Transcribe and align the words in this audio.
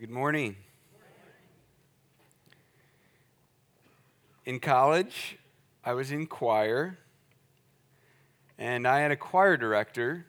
Good 0.00 0.08
morning. 0.08 0.56
In 4.46 4.58
college, 4.58 5.36
I 5.84 5.92
was 5.92 6.10
in 6.10 6.26
choir, 6.26 6.96
and 8.56 8.88
I 8.88 9.00
had 9.00 9.10
a 9.10 9.16
choir 9.16 9.58
director 9.58 10.24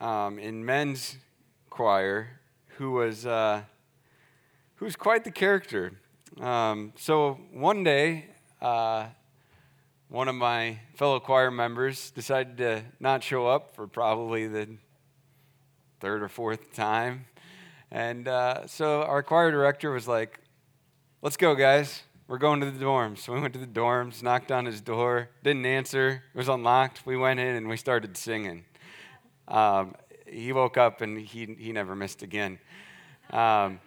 um, 0.00 0.38
in 0.38 0.64
men's 0.64 1.16
choir 1.70 2.38
who 2.76 2.92
was, 2.92 3.26
uh, 3.26 3.62
who 4.76 4.84
was 4.84 4.94
quite 4.94 5.24
the 5.24 5.32
character. 5.32 5.90
Um, 6.40 6.92
so 6.94 7.40
one 7.52 7.82
day, 7.82 8.26
uh, 8.62 9.06
one 10.08 10.28
of 10.28 10.36
my 10.36 10.78
fellow 10.94 11.18
choir 11.18 11.50
members 11.50 12.12
decided 12.12 12.58
to 12.58 12.84
not 13.00 13.24
show 13.24 13.48
up 13.48 13.74
for 13.74 13.88
probably 13.88 14.46
the 14.46 14.68
third 15.98 16.22
or 16.22 16.28
fourth 16.28 16.72
time. 16.72 17.26
And 17.92 18.28
uh, 18.28 18.66
so 18.66 19.02
our 19.02 19.22
choir 19.22 19.50
director 19.50 19.90
was 19.90 20.06
like, 20.06 20.38
let's 21.22 21.36
go, 21.36 21.54
guys. 21.54 22.02
We're 22.28 22.38
going 22.38 22.60
to 22.60 22.70
the 22.70 22.84
dorms. 22.84 23.18
So 23.18 23.32
we 23.32 23.40
went 23.40 23.52
to 23.54 23.58
the 23.58 23.66
dorms, 23.66 24.22
knocked 24.22 24.52
on 24.52 24.64
his 24.64 24.80
door, 24.80 25.30
didn't 25.42 25.66
answer, 25.66 26.22
it 26.32 26.38
was 26.38 26.48
unlocked. 26.48 27.04
We 27.04 27.16
went 27.16 27.40
in 27.40 27.56
and 27.56 27.68
we 27.68 27.76
started 27.76 28.16
singing. 28.16 28.64
Um, 29.48 29.96
he 30.26 30.52
woke 30.52 30.76
up 30.76 31.00
and 31.00 31.18
he, 31.18 31.56
he 31.58 31.72
never 31.72 31.96
missed 31.96 32.22
again. 32.22 32.60
Um, 33.30 33.80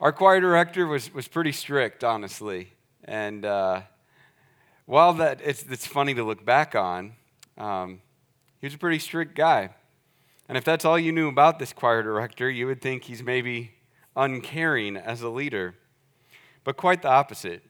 our 0.00 0.12
choir 0.12 0.40
director 0.40 0.88
was, 0.88 1.14
was 1.14 1.28
pretty 1.28 1.52
strict, 1.52 2.02
honestly. 2.02 2.72
And 3.04 3.44
uh, 3.44 3.82
while 4.86 5.12
that 5.14 5.40
it's, 5.44 5.62
it's 5.62 5.86
funny 5.86 6.14
to 6.14 6.24
look 6.24 6.44
back 6.44 6.74
on, 6.74 7.12
um, 7.56 8.00
he 8.60 8.66
was 8.66 8.74
a 8.74 8.78
pretty 8.78 8.98
strict 8.98 9.36
guy. 9.36 9.70
And 10.48 10.56
if 10.56 10.64
that's 10.64 10.84
all 10.84 10.98
you 10.98 11.12
knew 11.12 11.28
about 11.28 11.58
this 11.58 11.72
choir 11.72 12.02
director, 12.02 12.48
you 12.48 12.66
would 12.66 12.80
think 12.80 13.04
he's 13.04 13.22
maybe 13.22 13.72
uncaring 14.14 14.96
as 14.96 15.22
a 15.22 15.28
leader. 15.28 15.74
But 16.64 16.76
quite 16.76 17.02
the 17.02 17.08
opposite. 17.08 17.62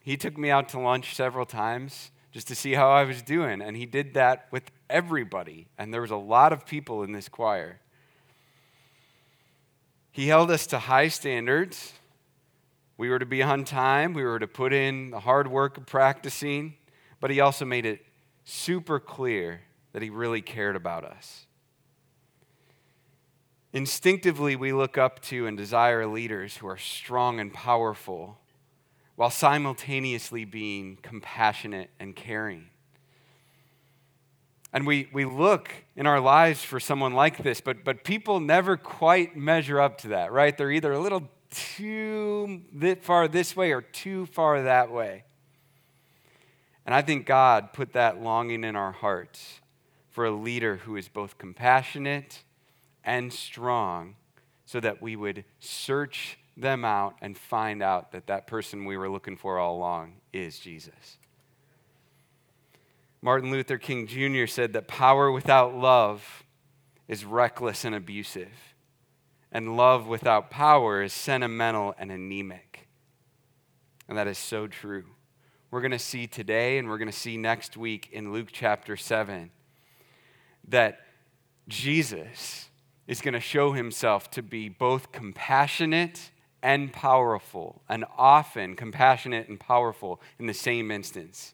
He 0.00 0.16
took 0.16 0.36
me 0.36 0.50
out 0.50 0.68
to 0.70 0.78
lunch 0.78 1.14
several 1.14 1.46
times 1.46 2.10
just 2.30 2.48
to 2.48 2.54
see 2.54 2.72
how 2.72 2.90
I 2.90 3.04
was 3.04 3.22
doing, 3.22 3.62
and 3.62 3.76
he 3.76 3.86
did 3.86 4.14
that 4.14 4.48
with 4.50 4.70
everybody. 4.90 5.68
And 5.78 5.94
there 5.94 6.00
was 6.00 6.10
a 6.10 6.16
lot 6.16 6.52
of 6.52 6.66
people 6.66 7.02
in 7.02 7.12
this 7.12 7.28
choir. 7.28 7.80
He 10.10 10.28
held 10.28 10.50
us 10.50 10.66
to 10.68 10.78
high 10.78 11.08
standards. 11.08 11.92
We 12.96 13.08
were 13.08 13.18
to 13.18 13.26
be 13.26 13.42
on 13.42 13.64
time, 13.64 14.14
we 14.14 14.24
were 14.24 14.38
to 14.38 14.46
put 14.46 14.72
in 14.72 15.10
the 15.10 15.20
hard 15.20 15.48
work 15.48 15.78
of 15.78 15.86
practicing, 15.86 16.74
but 17.20 17.30
he 17.30 17.40
also 17.40 17.64
made 17.64 17.86
it 17.86 18.04
super 18.44 19.00
clear 19.00 19.62
that 19.92 20.02
he 20.02 20.10
really 20.10 20.42
cared 20.42 20.76
about 20.76 21.04
us. 21.04 21.46
Instinctively, 23.74 24.54
we 24.54 24.72
look 24.72 24.96
up 24.96 25.20
to 25.22 25.48
and 25.48 25.56
desire 25.56 26.06
leaders 26.06 26.58
who 26.58 26.68
are 26.68 26.78
strong 26.78 27.40
and 27.40 27.52
powerful 27.52 28.38
while 29.16 29.30
simultaneously 29.30 30.44
being 30.44 30.96
compassionate 31.02 31.90
and 31.98 32.14
caring. 32.14 32.68
And 34.72 34.86
we, 34.86 35.08
we 35.12 35.24
look 35.24 35.72
in 35.96 36.06
our 36.06 36.20
lives 36.20 36.62
for 36.62 36.78
someone 36.78 37.14
like 37.14 37.42
this, 37.42 37.60
but, 37.60 37.82
but 37.82 38.04
people 38.04 38.38
never 38.38 38.76
quite 38.76 39.36
measure 39.36 39.80
up 39.80 39.98
to 39.98 40.08
that, 40.08 40.30
right? 40.30 40.56
They're 40.56 40.70
either 40.70 40.92
a 40.92 41.00
little 41.00 41.28
too 41.50 42.62
far 43.02 43.26
this 43.26 43.56
way 43.56 43.72
or 43.72 43.82
too 43.82 44.26
far 44.26 44.62
that 44.62 44.92
way. 44.92 45.24
And 46.86 46.94
I 46.94 47.02
think 47.02 47.26
God 47.26 47.72
put 47.72 47.94
that 47.94 48.22
longing 48.22 48.62
in 48.62 48.76
our 48.76 48.92
hearts 48.92 49.60
for 50.10 50.26
a 50.26 50.30
leader 50.30 50.76
who 50.76 50.94
is 50.94 51.08
both 51.08 51.38
compassionate 51.38 52.43
and 53.04 53.32
strong 53.32 54.16
so 54.64 54.80
that 54.80 55.02
we 55.02 55.16
would 55.16 55.44
search 55.60 56.38
them 56.56 56.84
out 56.84 57.16
and 57.20 57.36
find 57.36 57.82
out 57.82 58.12
that 58.12 58.26
that 58.28 58.46
person 58.46 58.84
we 58.84 58.96
were 58.96 59.08
looking 59.08 59.36
for 59.36 59.58
all 59.58 59.76
along 59.76 60.14
is 60.32 60.58
Jesus. 60.58 61.18
Martin 63.20 63.50
Luther 63.50 63.78
King 63.78 64.06
Jr. 64.06 64.46
said 64.46 64.72
that 64.74 64.86
power 64.86 65.32
without 65.32 65.74
love 65.74 66.44
is 67.08 67.24
reckless 67.24 67.84
and 67.84 67.94
abusive, 67.94 68.74
and 69.50 69.76
love 69.76 70.06
without 70.06 70.50
power 70.50 71.02
is 71.02 71.12
sentimental 71.12 71.94
and 71.98 72.10
anemic. 72.10 72.88
And 74.08 74.18
that 74.18 74.26
is 74.26 74.38
so 74.38 74.66
true. 74.66 75.04
We're 75.70 75.80
going 75.80 75.90
to 75.90 75.98
see 75.98 76.26
today 76.26 76.78
and 76.78 76.88
we're 76.88 76.98
going 76.98 77.10
to 77.10 77.16
see 77.16 77.36
next 77.36 77.76
week 77.76 78.08
in 78.12 78.32
Luke 78.32 78.48
chapter 78.52 78.96
7 78.96 79.50
that 80.68 81.00
Jesus 81.66 82.68
is 83.06 83.20
going 83.20 83.34
to 83.34 83.40
show 83.40 83.72
himself 83.72 84.30
to 84.32 84.42
be 84.42 84.68
both 84.68 85.12
compassionate 85.12 86.30
and 86.62 86.92
powerful, 86.92 87.82
and 87.88 88.06
often 88.16 88.74
compassionate 88.74 89.48
and 89.48 89.60
powerful 89.60 90.20
in 90.38 90.46
the 90.46 90.54
same 90.54 90.90
instance. 90.90 91.52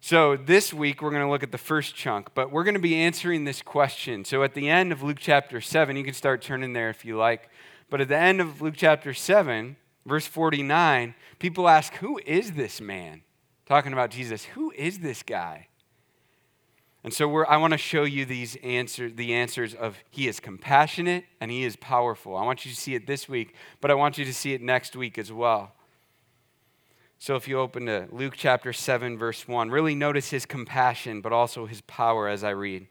So, 0.00 0.36
this 0.36 0.72
week 0.72 1.02
we're 1.02 1.10
going 1.10 1.22
to 1.22 1.30
look 1.30 1.42
at 1.42 1.52
the 1.52 1.58
first 1.58 1.94
chunk, 1.94 2.30
but 2.34 2.50
we're 2.50 2.64
going 2.64 2.74
to 2.74 2.80
be 2.80 2.96
answering 2.96 3.44
this 3.44 3.60
question. 3.60 4.24
So, 4.24 4.42
at 4.42 4.54
the 4.54 4.68
end 4.68 4.92
of 4.92 5.02
Luke 5.02 5.18
chapter 5.20 5.60
7, 5.60 5.94
you 5.94 6.04
can 6.04 6.14
start 6.14 6.40
turning 6.40 6.72
there 6.72 6.88
if 6.88 7.04
you 7.04 7.16
like. 7.16 7.50
But 7.90 8.00
at 8.00 8.08
the 8.08 8.16
end 8.16 8.40
of 8.40 8.62
Luke 8.62 8.74
chapter 8.76 9.12
7, 9.12 9.76
verse 10.06 10.26
49, 10.26 11.14
people 11.38 11.68
ask, 11.68 11.94
Who 11.96 12.18
is 12.24 12.52
this 12.52 12.80
man? 12.80 13.22
Talking 13.66 13.92
about 13.92 14.10
Jesus. 14.10 14.44
Who 14.44 14.72
is 14.72 15.00
this 15.00 15.22
guy? 15.22 15.68
And 17.04 17.12
so 17.12 17.44
I 17.44 17.56
want 17.56 17.72
to 17.72 17.78
show 17.78 18.04
you 18.04 18.24
these 18.24 18.56
answers, 18.62 19.12
the 19.16 19.34
answers 19.34 19.74
of 19.74 19.98
He 20.10 20.28
is 20.28 20.38
compassionate 20.38 21.24
and 21.40 21.50
He 21.50 21.64
is 21.64 21.74
powerful. 21.76 22.36
I 22.36 22.44
want 22.44 22.64
you 22.64 22.70
to 22.70 22.76
see 22.76 22.94
it 22.94 23.06
this 23.06 23.28
week, 23.28 23.54
but 23.80 23.90
I 23.90 23.94
want 23.94 24.18
you 24.18 24.24
to 24.24 24.34
see 24.34 24.52
it 24.52 24.62
next 24.62 24.94
week 24.94 25.18
as 25.18 25.32
well. 25.32 25.72
So 27.18 27.36
if 27.36 27.48
you 27.48 27.58
open 27.58 27.86
to 27.86 28.08
Luke 28.10 28.34
chapter 28.36 28.72
7, 28.72 29.18
verse 29.18 29.46
1, 29.48 29.70
really 29.70 29.94
notice 29.94 30.30
His 30.30 30.46
compassion, 30.46 31.20
but 31.20 31.32
also 31.32 31.66
His 31.66 31.80
power 31.82 32.28
as 32.28 32.44
I 32.44 32.50
read. 32.50 32.86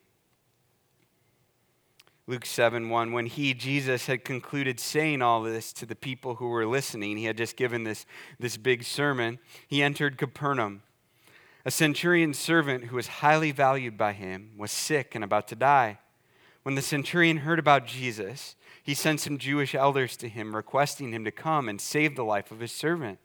Luke 2.27 2.45
7 2.45 2.89
1, 2.89 3.11
when 3.11 3.25
he, 3.25 3.53
Jesus, 3.53 4.05
had 4.05 4.23
concluded 4.23 4.79
saying 4.79 5.21
all 5.21 5.41
this 5.41 5.73
to 5.73 5.85
the 5.85 5.95
people 5.95 6.35
who 6.35 6.47
were 6.47 6.65
listening, 6.65 7.17
he 7.17 7.25
had 7.25 7.35
just 7.35 7.57
given 7.57 7.83
this, 7.83 8.05
this 8.39 8.57
big 8.57 8.83
sermon, 8.83 9.39
he 9.67 9.81
entered 9.83 10.17
Capernaum. 10.17 10.83
A 11.65 11.71
centurion's 11.71 12.39
servant 12.39 12.85
who 12.85 12.95
was 12.95 13.07
highly 13.07 13.51
valued 13.51 13.97
by 13.97 14.13
him 14.13 14.51
was 14.57 14.71
sick 14.71 15.13
and 15.13 15.23
about 15.23 15.47
to 15.49 15.55
die. 15.55 15.99
When 16.63 16.75
the 16.75 16.81
centurion 16.81 17.37
heard 17.37 17.59
about 17.59 17.87
Jesus, 17.87 18.55
he 18.83 18.93
sent 18.93 19.19
some 19.19 19.37
Jewish 19.37 19.75
elders 19.75 20.15
to 20.17 20.29
him, 20.29 20.55
requesting 20.55 21.11
him 21.11 21.23
to 21.25 21.31
come 21.31 21.69
and 21.69 21.79
save 21.79 22.15
the 22.15 22.23
life 22.23 22.51
of 22.51 22.59
his 22.59 22.71
servant. 22.71 23.19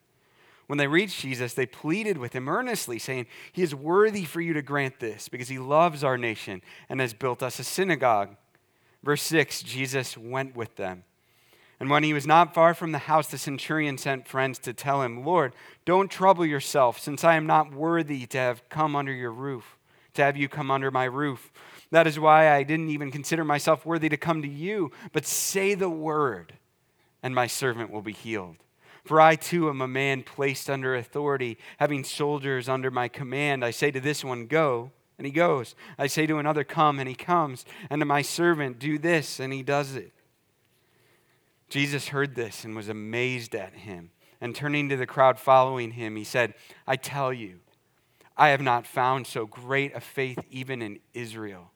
When 0.66 0.78
they 0.78 0.88
reached 0.88 1.20
Jesus, 1.20 1.54
they 1.54 1.66
pleaded 1.66 2.18
with 2.18 2.32
him 2.32 2.48
earnestly, 2.48 2.98
saying, 2.98 3.26
He 3.52 3.62
is 3.62 3.74
worthy 3.74 4.24
for 4.24 4.40
you 4.40 4.52
to 4.54 4.62
grant 4.62 5.00
this, 5.00 5.28
because 5.28 5.48
he 5.48 5.58
loves 5.58 6.02
our 6.02 6.18
nation 6.18 6.60
and 6.88 7.00
has 7.00 7.14
built 7.14 7.42
us 7.42 7.58
a 7.58 7.64
synagogue. 7.64 8.36
Verse 9.02 9.22
6 9.22 9.62
Jesus 9.62 10.18
went 10.18 10.56
with 10.56 10.76
them. 10.76 11.04
And 11.78 11.90
when 11.90 12.02
he 12.02 12.14
was 12.14 12.26
not 12.26 12.54
far 12.54 12.72
from 12.72 12.92
the 12.92 12.98
house, 12.98 13.28
the 13.28 13.36
centurion 13.36 13.98
sent 13.98 14.26
friends 14.26 14.58
to 14.60 14.72
tell 14.72 15.02
him, 15.02 15.24
Lord, 15.24 15.52
don't 15.84 16.10
trouble 16.10 16.46
yourself, 16.46 16.98
since 16.98 17.22
I 17.22 17.36
am 17.36 17.46
not 17.46 17.72
worthy 17.72 18.24
to 18.26 18.38
have 18.38 18.66
come 18.70 18.96
under 18.96 19.12
your 19.12 19.32
roof, 19.32 19.76
to 20.14 20.22
have 20.22 20.36
you 20.36 20.48
come 20.48 20.70
under 20.70 20.90
my 20.90 21.04
roof. 21.04 21.52
That 21.90 22.06
is 22.06 22.18
why 22.18 22.50
I 22.50 22.62
didn't 22.62 22.88
even 22.88 23.10
consider 23.10 23.44
myself 23.44 23.84
worthy 23.84 24.08
to 24.08 24.16
come 24.16 24.40
to 24.42 24.48
you, 24.48 24.90
but 25.12 25.26
say 25.26 25.74
the 25.74 25.90
word, 25.90 26.54
and 27.22 27.34
my 27.34 27.46
servant 27.46 27.90
will 27.90 28.02
be 28.02 28.12
healed. 28.12 28.56
For 29.04 29.20
I 29.20 29.36
too 29.36 29.68
am 29.68 29.80
a 29.80 29.86
man 29.86 30.22
placed 30.22 30.68
under 30.68 30.96
authority, 30.96 31.58
having 31.78 32.02
soldiers 32.02 32.68
under 32.68 32.90
my 32.90 33.06
command. 33.06 33.64
I 33.64 33.70
say 33.70 33.90
to 33.92 34.00
this 34.00 34.24
one, 34.24 34.46
Go, 34.46 34.90
and 35.16 35.26
he 35.26 35.32
goes. 35.32 35.76
I 35.96 36.08
say 36.08 36.26
to 36.26 36.38
another, 36.38 36.64
Come, 36.64 36.98
and 36.98 37.08
he 37.08 37.14
comes. 37.14 37.64
And 37.88 38.00
to 38.00 38.06
my 38.06 38.22
servant, 38.22 38.80
Do 38.80 38.98
this, 38.98 39.38
and 39.38 39.52
he 39.52 39.62
does 39.62 39.94
it. 39.94 40.12
Jesus 41.68 42.08
heard 42.08 42.34
this 42.34 42.64
and 42.64 42.76
was 42.76 42.88
amazed 42.88 43.54
at 43.54 43.74
him. 43.74 44.10
And 44.40 44.54
turning 44.54 44.88
to 44.88 44.96
the 44.96 45.06
crowd 45.06 45.38
following 45.38 45.92
him, 45.92 46.16
he 46.16 46.24
said, 46.24 46.54
I 46.86 46.96
tell 46.96 47.32
you, 47.32 47.60
I 48.36 48.48
have 48.48 48.60
not 48.60 48.86
found 48.86 49.26
so 49.26 49.46
great 49.46 49.94
a 49.94 50.00
faith 50.00 50.38
even 50.50 50.82
in 50.82 51.00
Israel. 51.14 51.70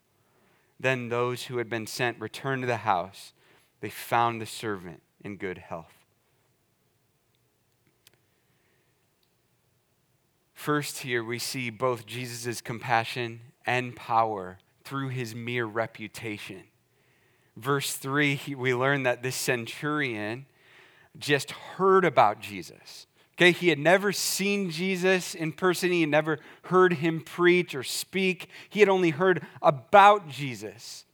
Then 0.78 1.08
those 1.08 1.44
who 1.44 1.58
had 1.58 1.70
been 1.70 1.86
sent 1.86 2.20
returned 2.20 2.62
to 2.62 2.66
the 2.66 2.78
house. 2.78 3.32
They 3.80 3.90
found 3.90 4.40
the 4.40 4.46
servant 4.46 5.02
in 5.24 5.36
good 5.36 5.58
health. 5.58 5.94
First, 10.52 10.98
here 10.98 11.24
we 11.24 11.38
see 11.38 11.70
both 11.70 12.04
Jesus' 12.04 12.60
compassion 12.60 13.40
and 13.64 13.96
power 13.96 14.58
through 14.84 15.08
his 15.08 15.34
mere 15.34 15.64
reputation 15.64 16.64
verse 17.56 17.94
3, 17.94 18.40
we 18.56 18.74
learn 18.74 19.02
that 19.04 19.22
this 19.22 19.36
centurion 19.36 20.46
just 21.18 21.50
heard 21.50 22.04
about 22.04 22.40
Jesus. 22.40 23.06
Okay, 23.34 23.52
he 23.52 23.68
had 23.68 23.78
never 23.78 24.12
seen 24.12 24.70
Jesus 24.70 25.34
in 25.34 25.52
person. 25.52 25.90
He 25.90 26.02
had 26.02 26.10
never 26.10 26.40
heard 26.64 26.94
him 26.94 27.22
preach 27.22 27.74
or 27.74 27.82
speak. 27.82 28.48
He 28.68 28.80
had 28.80 28.88
only 28.88 29.10
heard 29.10 29.46
about 29.62 30.28
Jesus. 30.28 31.06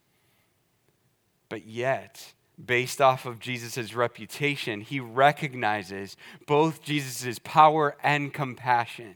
But 1.48 1.66
yet, 1.66 2.32
based 2.64 3.00
off 3.00 3.26
of 3.26 3.38
Jesus' 3.38 3.94
reputation, 3.94 4.80
he 4.80 4.98
recognizes 4.98 6.16
both 6.46 6.82
Jesus' 6.82 7.38
power 7.38 7.96
and 8.02 8.34
compassion. 8.34 9.14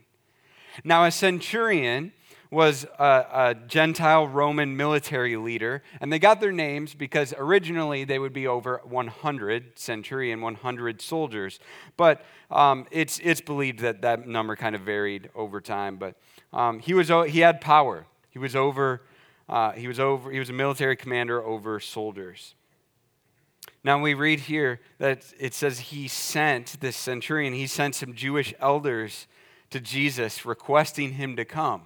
Now, 0.84 1.05
a 1.05 1.11
centurion 1.11 2.12
was 2.50 2.85
a, 2.99 3.05
a, 3.32 3.56
Gentile 3.69 4.26
Roman 4.26 4.76
military 4.76 5.37
leader, 5.37 5.82
and 6.00 6.12
they 6.12 6.19
got 6.19 6.41
their 6.41 6.50
names 6.50 6.94
because 6.94 7.32
originally 7.38 8.02
they 8.02 8.19
would 8.19 8.32
be 8.32 8.47
over 8.49 8.81
100 8.85 9.79
centurion, 9.79 10.41
100 10.41 11.00
soldiers. 11.00 11.61
But 11.97 12.25
um, 12.50 12.87
it's, 12.91 13.20
it's 13.23 13.41
believed 13.41 13.81
that 13.81 14.02
that 14.02 14.26
number 14.26 14.56
kind 14.56 14.75
of 14.75 14.81
varied 14.81 15.31
over 15.35 15.61
time. 15.61 15.97
But 15.97 16.17
um, 16.52 16.81
he, 16.81 16.93
was, 16.93 17.08
he 17.08 17.41
had 17.41 17.61
power. 17.61 18.06
He 18.31 18.41
was 18.41 18.56
over, 18.56 19.03
uh, 19.49 19.73
he 19.73 19.87
was 19.87 20.00
over, 20.00 20.31
he 20.31 20.41
was 20.41 20.50
a 20.50 20.55
military 20.55 20.96
commander 20.96 21.44
over 21.44 21.79
soldiers. 21.79 22.55
Now 23.82 24.00
we 24.00 24.14
read 24.14 24.41
here 24.41 24.81
that 24.99 25.32
it 25.38 25.55
says 25.55 25.79
he 25.79 26.08
sent 26.08 26.81
this 26.81 26.96
centurion, 26.96 27.55
he 27.55 27.67
sent 27.67 27.94
some 27.94 28.14
Jewish 28.14 28.53
elders 28.61 29.26
to 29.70 29.81
Jesus 29.81 30.44
requesting 30.44 31.12
him 31.12 31.37
to 31.37 31.44
come. 31.44 31.82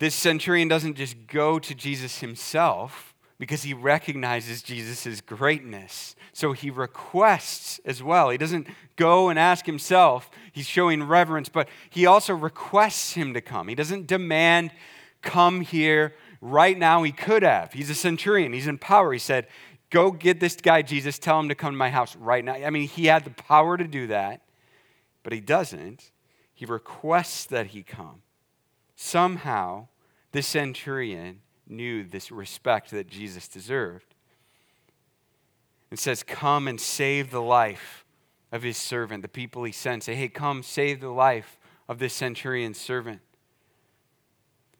This 0.00 0.14
centurion 0.14 0.66
doesn't 0.66 0.94
just 0.94 1.26
go 1.26 1.58
to 1.58 1.74
Jesus 1.74 2.20
himself 2.20 3.14
because 3.38 3.64
he 3.64 3.74
recognizes 3.74 4.62
Jesus' 4.62 5.20
greatness. 5.20 6.16
So 6.32 6.52
he 6.52 6.70
requests 6.70 7.80
as 7.84 8.02
well. 8.02 8.30
He 8.30 8.38
doesn't 8.38 8.66
go 8.96 9.28
and 9.28 9.38
ask 9.38 9.66
himself, 9.66 10.30
he's 10.52 10.66
showing 10.66 11.02
reverence, 11.02 11.50
but 11.50 11.68
he 11.90 12.06
also 12.06 12.34
requests 12.34 13.12
him 13.12 13.34
to 13.34 13.42
come. 13.42 13.68
He 13.68 13.74
doesn't 13.74 14.06
demand, 14.06 14.70
come 15.20 15.60
here 15.60 16.14
right 16.40 16.78
now. 16.78 17.02
He 17.02 17.12
could 17.12 17.42
have. 17.42 17.74
He's 17.74 17.90
a 17.90 17.94
centurion, 17.94 18.54
he's 18.54 18.66
in 18.66 18.78
power. 18.78 19.12
He 19.12 19.18
said, 19.18 19.48
Go 19.90 20.12
get 20.12 20.40
this 20.40 20.56
guy, 20.56 20.80
Jesus, 20.80 21.18
tell 21.18 21.38
him 21.38 21.50
to 21.50 21.54
come 21.54 21.74
to 21.74 21.78
my 21.78 21.90
house 21.90 22.16
right 22.16 22.42
now. 22.42 22.54
I 22.54 22.70
mean, 22.70 22.88
he 22.88 23.06
had 23.06 23.24
the 23.24 23.30
power 23.30 23.76
to 23.76 23.86
do 23.86 24.06
that, 24.06 24.40
but 25.22 25.34
he 25.34 25.40
doesn't. 25.40 26.10
He 26.54 26.64
requests 26.64 27.44
that 27.46 27.66
he 27.68 27.82
come. 27.82 28.22
Somehow, 28.96 29.88
this 30.32 30.46
centurion 30.46 31.40
knew 31.66 32.04
this 32.04 32.30
respect 32.30 32.90
that 32.90 33.08
Jesus 33.08 33.48
deserved. 33.48 34.14
It 35.90 35.98
says, 35.98 36.22
Come 36.22 36.68
and 36.68 36.80
save 36.80 37.30
the 37.30 37.42
life 37.42 38.04
of 38.52 38.62
his 38.62 38.76
servant. 38.76 39.22
The 39.22 39.28
people 39.28 39.64
he 39.64 39.72
sent 39.72 40.04
say, 40.04 40.14
Hey, 40.14 40.28
come 40.28 40.62
save 40.62 41.00
the 41.00 41.10
life 41.10 41.58
of 41.88 41.98
this 41.98 42.14
centurion's 42.14 42.78
servant. 42.78 43.20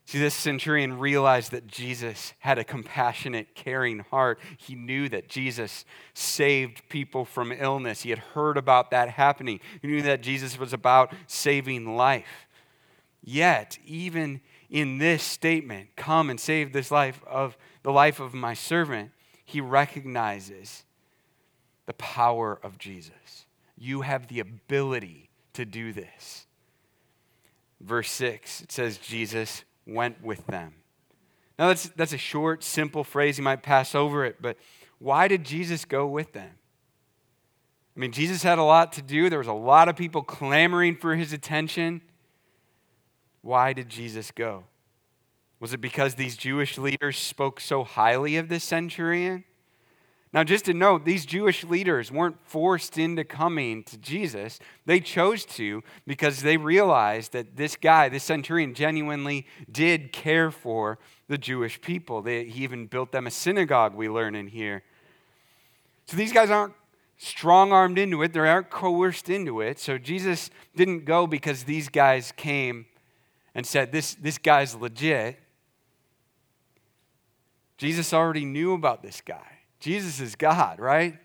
See, 0.06 0.18
this 0.18 0.34
centurion 0.34 0.98
realized 0.98 1.52
that 1.52 1.68
Jesus 1.68 2.32
had 2.40 2.58
a 2.58 2.64
compassionate, 2.64 3.54
caring 3.54 4.00
heart. 4.00 4.40
He 4.56 4.74
knew 4.74 5.08
that 5.08 5.28
Jesus 5.28 5.84
saved 6.14 6.88
people 6.88 7.24
from 7.24 7.52
illness. 7.52 8.02
He 8.02 8.10
had 8.10 8.18
heard 8.18 8.56
about 8.56 8.90
that 8.90 9.10
happening. 9.10 9.60
He 9.80 9.86
knew 9.86 10.02
that 10.02 10.20
Jesus 10.20 10.58
was 10.58 10.72
about 10.72 11.12
saving 11.28 11.96
life. 11.96 12.48
Yet, 13.22 13.78
even 13.86 14.40
in 14.70 14.98
this 14.98 15.22
statement, 15.22 15.88
come 15.96 16.30
and 16.30 16.38
save 16.38 16.72
this 16.72 16.90
life 16.90 17.20
of 17.26 17.56
the 17.82 17.90
life 17.90 18.20
of 18.20 18.32
my 18.32 18.54
servant, 18.54 19.10
he 19.44 19.60
recognizes 19.60 20.84
the 21.86 21.94
power 21.94 22.58
of 22.62 22.78
Jesus. 22.78 23.46
You 23.76 24.02
have 24.02 24.28
the 24.28 24.38
ability 24.38 25.30
to 25.54 25.64
do 25.64 25.92
this. 25.92 26.46
Verse 27.80 28.10
6, 28.10 28.62
it 28.62 28.72
says, 28.72 28.98
Jesus 28.98 29.64
went 29.86 30.22
with 30.22 30.46
them. 30.46 30.74
Now, 31.58 31.68
that's, 31.68 31.88
that's 31.90 32.12
a 32.12 32.18
short, 32.18 32.62
simple 32.62 33.04
phrase. 33.04 33.38
You 33.38 33.44
might 33.44 33.62
pass 33.62 33.94
over 33.94 34.24
it, 34.24 34.36
but 34.40 34.56
why 34.98 35.28
did 35.28 35.44
Jesus 35.44 35.84
go 35.84 36.06
with 36.06 36.32
them? 36.32 36.50
I 37.96 38.00
mean, 38.00 38.12
Jesus 38.12 38.42
had 38.42 38.58
a 38.58 38.62
lot 38.62 38.92
to 38.94 39.02
do. 39.02 39.28
There 39.28 39.38
was 39.38 39.48
a 39.48 39.52
lot 39.52 39.88
of 39.88 39.96
people 39.96 40.22
clamoring 40.22 40.96
for 40.96 41.16
his 41.16 41.32
attention. 41.32 42.02
Why 43.42 43.72
did 43.72 43.88
Jesus 43.88 44.30
go? 44.30 44.64
Was 45.60 45.72
it 45.74 45.80
because 45.80 46.14
these 46.14 46.36
Jewish 46.36 46.78
leaders 46.78 47.18
spoke 47.18 47.60
so 47.60 47.84
highly 47.84 48.36
of 48.36 48.48
this 48.48 48.64
centurion? 48.64 49.44
Now, 50.32 50.44
just 50.44 50.66
to 50.66 50.74
note, 50.74 51.04
these 51.04 51.26
Jewish 51.26 51.64
leaders 51.64 52.12
weren't 52.12 52.36
forced 52.44 52.96
into 52.98 53.24
coming 53.24 53.82
to 53.84 53.98
Jesus. 53.98 54.60
They 54.86 55.00
chose 55.00 55.44
to 55.46 55.82
because 56.06 56.42
they 56.42 56.56
realized 56.56 57.32
that 57.32 57.56
this 57.56 57.74
guy, 57.74 58.08
this 58.08 58.22
centurion, 58.22 58.72
genuinely 58.72 59.46
did 59.70 60.12
care 60.12 60.52
for 60.52 61.00
the 61.26 61.36
Jewish 61.36 61.80
people. 61.80 62.22
They, 62.22 62.44
he 62.44 62.62
even 62.62 62.86
built 62.86 63.10
them 63.10 63.26
a 63.26 63.30
synagogue, 63.30 63.94
we 63.94 64.08
learn 64.08 64.36
in 64.36 64.46
here. 64.46 64.84
So 66.06 66.16
these 66.16 66.32
guys 66.32 66.48
aren't 66.48 66.74
strong 67.18 67.72
armed 67.72 67.98
into 67.98 68.22
it, 68.22 68.32
they 68.32 68.40
aren't 68.40 68.70
coerced 68.70 69.28
into 69.28 69.60
it. 69.60 69.80
So 69.80 69.98
Jesus 69.98 70.48
didn't 70.76 71.04
go 71.04 71.26
because 71.26 71.64
these 71.64 71.88
guys 71.88 72.32
came 72.36 72.86
and 73.54 73.66
said, 73.66 73.92
This, 73.92 74.14
this 74.14 74.38
guy's 74.38 74.74
legit. 74.74 75.38
Jesus 77.78 78.12
already 78.12 78.44
knew 78.44 78.74
about 78.74 79.02
this 79.02 79.22
guy. 79.22 79.58
Jesus 79.80 80.20
is 80.20 80.36
God, 80.36 80.78
right? 80.78 81.18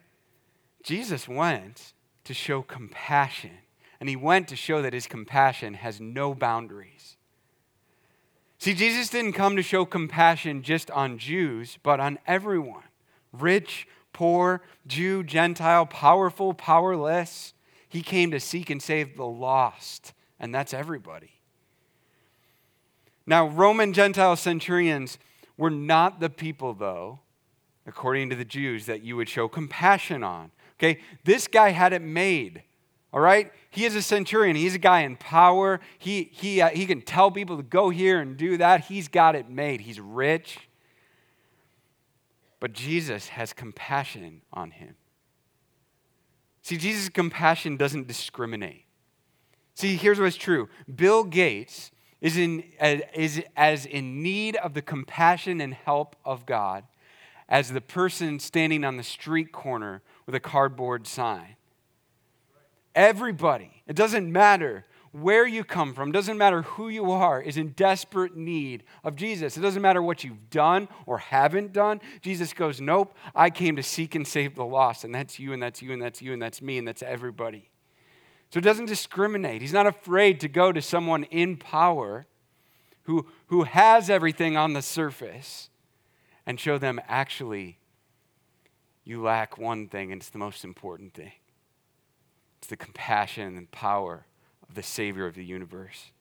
Jesus 0.84 1.28
went 1.28 1.94
to 2.24 2.34
show 2.34 2.62
compassion, 2.62 3.58
and 4.00 4.08
he 4.08 4.16
went 4.16 4.48
to 4.48 4.56
show 4.56 4.82
that 4.82 4.94
his 4.94 5.08
compassion 5.08 5.74
has 5.74 6.00
no 6.00 6.34
boundaries. 6.34 7.18
See, 8.58 8.74
Jesus 8.74 9.10
didn't 9.10 9.34
come 9.34 9.58
to 9.58 9.62
show 9.62 9.86
compassion 9.86 10.64
just 10.64 10.90
on 10.92 11.18
Jews, 11.18 11.78
but 11.84 12.00
on 12.00 12.20
everyone 12.26 12.84
rich, 13.34 13.88
poor, 14.14 14.62
Jew, 14.88 15.24
Gentile, 15.24 15.86
powerful, 15.86 16.54
powerless. 16.54 17.54
He 17.90 18.02
came 18.02 18.32
to 18.32 18.40
seek 18.40 18.70
and 18.70 18.82
save 18.82 19.18
the 19.18 19.26
lost, 19.26 20.14
and 20.40 20.56
that's 20.56 20.74
everybody. 20.74 21.35
Now, 23.28 23.48
Roman 23.48 23.94
Gentile 23.94 24.36
centurions 24.36 25.18
were 25.58 25.70
not 25.70 26.20
the 26.20 26.30
people, 26.30 26.74
though, 26.74 27.20
according 27.88 28.30
to 28.30 28.36
the 28.36 28.46
Jews, 28.46 28.86
that 28.86 29.04
you 29.04 29.16
would 29.16 29.30
show 29.30 29.48
compassion 29.48 30.24
on. 30.24 30.52
Okay, 30.78 31.00
this 31.24 31.48
guy 31.48 31.70
had 31.70 31.94
it 31.94 32.02
made. 32.02 32.64
All 33.14 33.22
right? 33.22 33.52
He 33.70 33.86
is 33.86 33.96
a 33.96 34.02
centurion. 34.02 34.58
He's 34.58 34.76
a 34.76 34.80
guy 34.80 35.02
in 35.02 35.16
power. 35.16 35.80
He, 35.98 36.30
he, 36.34 36.62
uh, 36.62 36.70
he 36.70 36.86
can 36.86 37.02
tell 37.02 37.32
people 37.32 37.56
to 37.58 37.64
go 37.64 37.90
here 37.90 38.20
and 38.20 38.36
do 38.36 38.58
that. 38.58 38.86
He's 38.86 39.08
got 39.08 39.36
it 39.36 39.50
made. 39.50 39.82
He's 39.82 40.02
rich. 40.02 40.68
But 42.60 42.74
Jesus 42.74 43.30
has 43.30 43.54
compassion 43.54 44.42
on 44.52 44.72
him. 44.72 44.96
See, 46.62 46.78
Jesus' 46.78 47.10
compassion 47.10 47.78
doesn't 47.78 48.08
discriminate. 48.08 48.86
See, 49.76 49.96
here's 49.96 50.20
what's 50.20 50.36
true 50.36 50.68
Bill 50.94 51.24
Gates 51.24 51.92
is, 52.26 52.38
in, 52.38 52.64
is 53.14 53.40
as 53.56 53.86
in 53.86 54.24
need 54.24 54.56
of 54.56 54.74
the 54.74 54.82
compassion 54.82 55.62
and 55.62 55.76
help 55.76 56.16
of 56.26 56.48
God 56.48 56.84
as 57.48 57.72
the 57.72 57.82
person 57.82 58.40
standing 58.40 58.84
on 58.84 58.98
the 58.98 59.04
street 59.04 59.52
corner 59.52 60.02
with 60.26 60.34
a 60.34 60.40
cardboard 60.40 61.06
sign. 61.06 61.56
Everybody, 62.96 63.84
it 63.86 63.96
doesn't 63.96 64.32
matter 64.32 64.86
where 65.12 65.46
you 65.46 65.64
come 65.64 65.94
from, 65.94 66.12
doesn't 66.12 66.40
matter 66.40 66.64
who 66.64 66.90
you 66.90 67.12
are, 67.12 67.40
is 67.40 67.58
in 67.58 67.70
desperate 67.74 68.36
need 68.36 68.84
of 69.04 69.16
Jesus. 69.16 69.56
It 69.56 69.62
doesn't 69.62 69.84
matter 69.84 70.02
what 70.02 70.24
you've 70.24 70.50
done 70.50 70.88
or 71.06 71.20
haven't 71.20 71.74
done. 71.74 72.02
Jesus 72.22 72.54
goes, 72.54 72.82
Nope, 72.82 73.16
I 73.36 73.52
came 73.52 73.76
to 73.76 73.84
seek 73.84 74.16
and 74.16 74.28
save 74.28 74.56
the 74.56 74.66
lost. 74.66 75.04
And 75.04 75.14
that's 75.14 75.38
you, 75.38 75.54
and 75.54 75.62
that's 75.62 75.80
you, 75.80 75.94
and 75.94 76.02
that's 76.02 76.24
you, 76.24 76.34
and 76.34 76.42
that's 76.42 76.60
me, 76.60 76.80
and 76.80 76.88
that's 76.88 77.04
everybody. 77.04 77.70
So 78.52 78.60
it 78.60 78.64
doesn't 78.64 78.86
discriminate. 78.86 79.62
He's 79.62 79.74
not 79.74 79.88
afraid 79.88 80.40
to 80.40 80.48
go 80.48 80.72
to 80.72 80.82
someone 80.82 81.24
in 81.26 81.58
power 81.58 82.26
who, 83.04 83.28
who 83.48 83.64
has 83.64 84.10
everything 84.10 84.56
on 84.56 84.74
the 84.74 84.82
surface 84.82 85.70
and 86.46 86.60
show 86.60 86.78
them 86.78 87.02
actually 87.08 87.80
you 89.04 89.22
lack 89.22 89.60
one 89.60 89.88
thing, 89.88 90.12
and 90.12 90.20
it's 90.20 90.32
the 90.32 90.40
most 90.40 90.64
important 90.64 91.14
thing 91.14 91.32
it's 92.58 92.68
the 92.68 92.76
compassion 92.76 93.56
and 93.58 93.70
power 93.70 94.26
of 94.68 94.74
the 94.74 94.82
Savior 94.82 95.28
of 95.28 95.36
the 95.36 95.46
universe. 95.46 96.12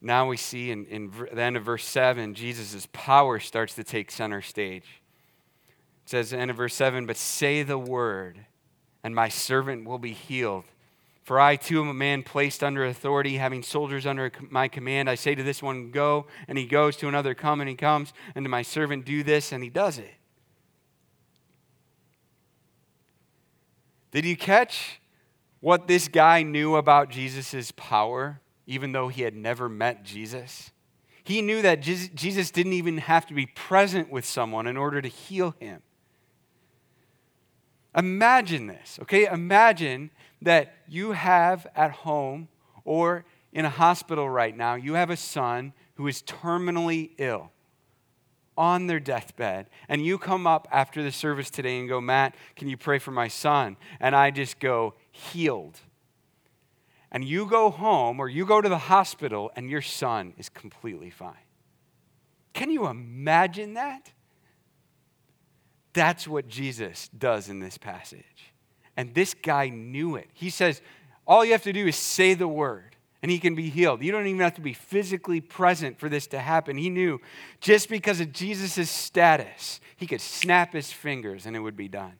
Now 0.00 0.28
we 0.28 0.36
see 0.36 0.70
in, 0.70 0.84
in 0.86 1.10
the 1.10 1.42
end 1.42 1.56
of 1.56 1.64
verse 1.64 1.84
7, 1.84 2.34
Jesus' 2.34 2.86
power 2.92 3.40
starts 3.40 3.74
to 3.74 3.82
take 3.82 4.12
center 4.12 4.40
stage. 4.40 5.02
It 6.04 6.10
says, 6.10 6.30
the 6.30 6.38
end 6.38 6.52
of 6.52 6.58
verse 6.58 6.74
7, 6.74 7.06
but 7.06 7.16
say 7.16 7.64
the 7.64 7.78
word, 7.78 8.46
and 9.06 9.14
my 9.14 9.28
servant 9.28 9.86
will 9.86 10.00
be 10.00 10.12
healed. 10.12 10.64
For 11.22 11.38
I 11.38 11.54
too 11.54 11.80
am 11.80 11.88
a 11.88 11.94
man 11.94 12.24
placed 12.24 12.64
under 12.64 12.84
authority, 12.84 13.36
having 13.36 13.62
soldiers 13.62 14.04
under 14.04 14.32
my 14.50 14.66
command. 14.66 15.08
I 15.08 15.14
say 15.14 15.36
to 15.36 15.44
this 15.44 15.62
one, 15.62 15.92
Go, 15.92 16.26
and 16.48 16.58
he 16.58 16.66
goes, 16.66 16.96
to 16.96 17.06
another, 17.06 17.32
Come, 17.32 17.60
and 17.60 17.70
he 17.70 17.76
comes, 17.76 18.12
and 18.34 18.44
to 18.44 18.48
my 18.48 18.62
servant, 18.62 19.04
Do 19.04 19.22
this, 19.22 19.52
and 19.52 19.62
he 19.62 19.70
does 19.70 19.98
it. 19.98 20.12
Did 24.10 24.24
you 24.24 24.36
catch 24.36 25.00
what 25.60 25.86
this 25.86 26.08
guy 26.08 26.42
knew 26.42 26.74
about 26.74 27.08
Jesus' 27.08 27.72
power, 27.76 28.40
even 28.66 28.90
though 28.90 29.06
he 29.06 29.22
had 29.22 29.36
never 29.36 29.68
met 29.68 30.02
Jesus? 30.02 30.72
He 31.22 31.42
knew 31.42 31.62
that 31.62 31.80
Jesus 31.80 32.50
didn't 32.50 32.72
even 32.72 32.98
have 32.98 33.24
to 33.26 33.34
be 33.34 33.46
present 33.46 34.10
with 34.10 34.24
someone 34.24 34.66
in 34.66 34.76
order 34.76 35.00
to 35.00 35.08
heal 35.08 35.54
him. 35.60 35.82
Imagine 37.96 38.66
this, 38.66 38.98
okay? 39.02 39.26
Imagine 39.26 40.10
that 40.42 40.74
you 40.86 41.12
have 41.12 41.66
at 41.74 41.90
home 41.90 42.48
or 42.84 43.24
in 43.52 43.64
a 43.64 43.70
hospital 43.70 44.28
right 44.28 44.54
now, 44.54 44.74
you 44.74 44.94
have 44.94 45.08
a 45.08 45.16
son 45.16 45.72
who 45.94 46.06
is 46.06 46.22
terminally 46.22 47.12
ill 47.16 47.50
on 48.58 48.86
their 48.86 49.00
deathbed, 49.00 49.68
and 49.88 50.04
you 50.04 50.18
come 50.18 50.46
up 50.46 50.68
after 50.70 51.02
the 51.02 51.12
service 51.12 51.50
today 51.50 51.78
and 51.78 51.88
go, 51.88 52.00
Matt, 52.00 52.34
can 52.54 52.68
you 52.68 52.76
pray 52.76 52.98
for 52.98 53.10
my 53.10 53.28
son? 53.28 53.76
And 54.00 54.14
I 54.14 54.30
just 54.30 54.60
go, 54.60 54.94
healed. 55.10 55.78
And 57.10 57.24
you 57.24 57.46
go 57.46 57.70
home 57.70 58.20
or 58.20 58.28
you 58.28 58.44
go 58.44 58.60
to 58.60 58.68
the 58.68 58.78
hospital 58.78 59.50
and 59.56 59.70
your 59.70 59.82
son 59.82 60.34
is 60.36 60.48
completely 60.48 61.10
fine. 61.10 61.34
Can 62.52 62.70
you 62.70 62.86
imagine 62.86 63.74
that? 63.74 64.12
That's 65.96 66.28
what 66.28 66.46
Jesus 66.46 67.08
does 67.16 67.48
in 67.48 67.60
this 67.60 67.78
passage. 67.78 68.52
And 68.98 69.14
this 69.14 69.32
guy 69.32 69.70
knew 69.70 70.16
it. 70.16 70.28
He 70.34 70.50
says, 70.50 70.82
All 71.26 71.42
you 71.42 71.52
have 71.52 71.62
to 71.62 71.72
do 71.72 71.86
is 71.86 71.96
say 71.96 72.34
the 72.34 72.46
word 72.46 72.96
and 73.22 73.30
he 73.30 73.38
can 73.38 73.54
be 73.54 73.70
healed. 73.70 74.02
You 74.02 74.12
don't 74.12 74.26
even 74.26 74.42
have 74.42 74.56
to 74.56 74.60
be 74.60 74.74
physically 74.74 75.40
present 75.40 75.98
for 75.98 76.10
this 76.10 76.26
to 76.28 76.38
happen. 76.38 76.76
He 76.76 76.90
knew 76.90 77.18
just 77.62 77.88
because 77.88 78.20
of 78.20 78.30
Jesus' 78.30 78.90
status, 78.90 79.80
he 79.96 80.06
could 80.06 80.20
snap 80.20 80.74
his 80.74 80.92
fingers 80.92 81.46
and 81.46 81.56
it 81.56 81.60
would 81.60 81.78
be 81.78 81.88
done. 81.88 82.18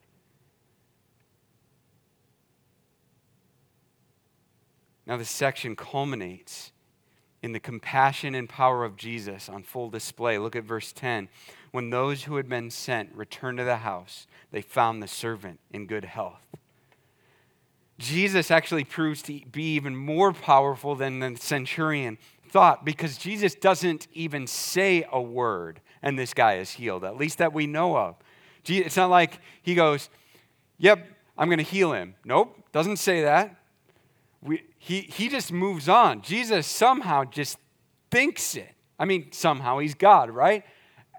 Now, 5.04 5.18
this 5.18 5.30
section 5.30 5.76
culminates 5.76 6.72
in 7.42 7.52
the 7.52 7.60
compassion 7.60 8.34
and 8.34 8.48
power 8.48 8.84
of 8.84 8.96
Jesus 8.96 9.50
on 9.50 9.62
full 9.62 9.90
display. 9.90 10.38
Look 10.38 10.56
at 10.56 10.64
verse 10.64 10.92
10. 10.92 11.28
When 11.76 11.90
those 11.90 12.22
who 12.22 12.36
had 12.36 12.48
been 12.48 12.70
sent 12.70 13.14
returned 13.14 13.58
to 13.58 13.64
the 13.64 13.76
house, 13.76 14.26
they 14.50 14.62
found 14.62 15.02
the 15.02 15.06
servant 15.06 15.60
in 15.70 15.86
good 15.86 16.06
health. 16.06 16.40
Jesus 17.98 18.50
actually 18.50 18.84
proves 18.84 19.20
to 19.24 19.42
be 19.52 19.74
even 19.74 19.94
more 19.94 20.32
powerful 20.32 20.94
than 20.94 21.18
the 21.18 21.36
centurion 21.36 22.16
thought 22.48 22.86
because 22.86 23.18
Jesus 23.18 23.54
doesn't 23.54 24.08
even 24.14 24.46
say 24.46 25.04
a 25.12 25.20
word 25.20 25.82
and 26.00 26.18
this 26.18 26.32
guy 26.32 26.54
is 26.54 26.70
healed, 26.70 27.04
at 27.04 27.18
least 27.18 27.36
that 27.36 27.52
we 27.52 27.66
know 27.66 27.94
of. 27.94 28.14
It's 28.64 28.96
not 28.96 29.10
like 29.10 29.38
he 29.60 29.74
goes, 29.74 30.08
Yep, 30.78 31.06
I'm 31.36 31.48
going 31.50 31.58
to 31.58 31.62
heal 31.62 31.92
him. 31.92 32.14
Nope, 32.24 32.56
doesn't 32.72 32.96
say 32.96 33.20
that. 33.20 33.54
We, 34.40 34.62
he, 34.78 35.02
he 35.02 35.28
just 35.28 35.52
moves 35.52 35.90
on. 35.90 36.22
Jesus 36.22 36.66
somehow 36.66 37.24
just 37.24 37.58
thinks 38.10 38.56
it. 38.56 38.72
I 38.98 39.04
mean, 39.04 39.30
somehow 39.30 39.76
he's 39.80 39.94
God, 39.94 40.30
right? 40.30 40.64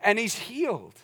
And 0.07 0.17
he's 0.17 0.35
healed. 0.35 0.95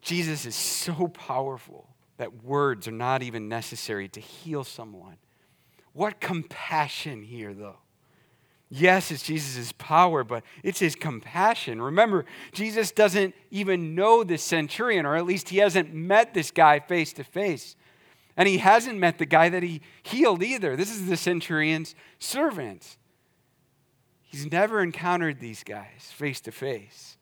Jesus 0.00 0.46
is 0.46 0.54
so 0.54 1.08
powerful 1.08 1.86
that 2.16 2.42
words 2.42 2.88
are 2.88 2.92
not 2.92 3.22
even 3.22 3.46
necessary 3.46 4.08
to 4.08 4.20
heal 4.20 4.64
someone. 4.64 5.16
What 5.92 6.18
compassion 6.18 7.22
here, 7.22 7.52
though. 7.52 7.76
Yes, 8.70 9.10
it's 9.10 9.22
Jesus' 9.22 9.72
power, 9.72 10.24
but 10.24 10.44
it's 10.62 10.78
his 10.78 10.94
compassion. 10.94 11.82
Remember, 11.82 12.24
Jesus 12.52 12.90
doesn't 12.90 13.34
even 13.50 13.94
know 13.94 14.24
this 14.24 14.42
centurion, 14.42 15.04
or 15.04 15.14
at 15.14 15.26
least 15.26 15.50
he 15.50 15.58
hasn't 15.58 15.92
met 15.92 16.32
this 16.32 16.50
guy 16.50 16.80
face 16.80 17.12
to 17.12 17.24
face. 17.24 17.76
And 18.34 18.48
he 18.48 18.56
hasn't 18.58 18.98
met 18.98 19.18
the 19.18 19.26
guy 19.26 19.50
that 19.50 19.62
he 19.62 19.82
healed 20.02 20.42
either. 20.42 20.74
This 20.74 20.90
is 20.90 21.06
the 21.06 21.18
centurion's 21.18 21.94
servant. 22.18 22.96
He's 24.36 24.52
never 24.52 24.82
encountered 24.82 25.40
these 25.40 25.64
guys 25.64 26.12
face 26.12 26.42
to 26.42 26.52
face. 26.52 27.16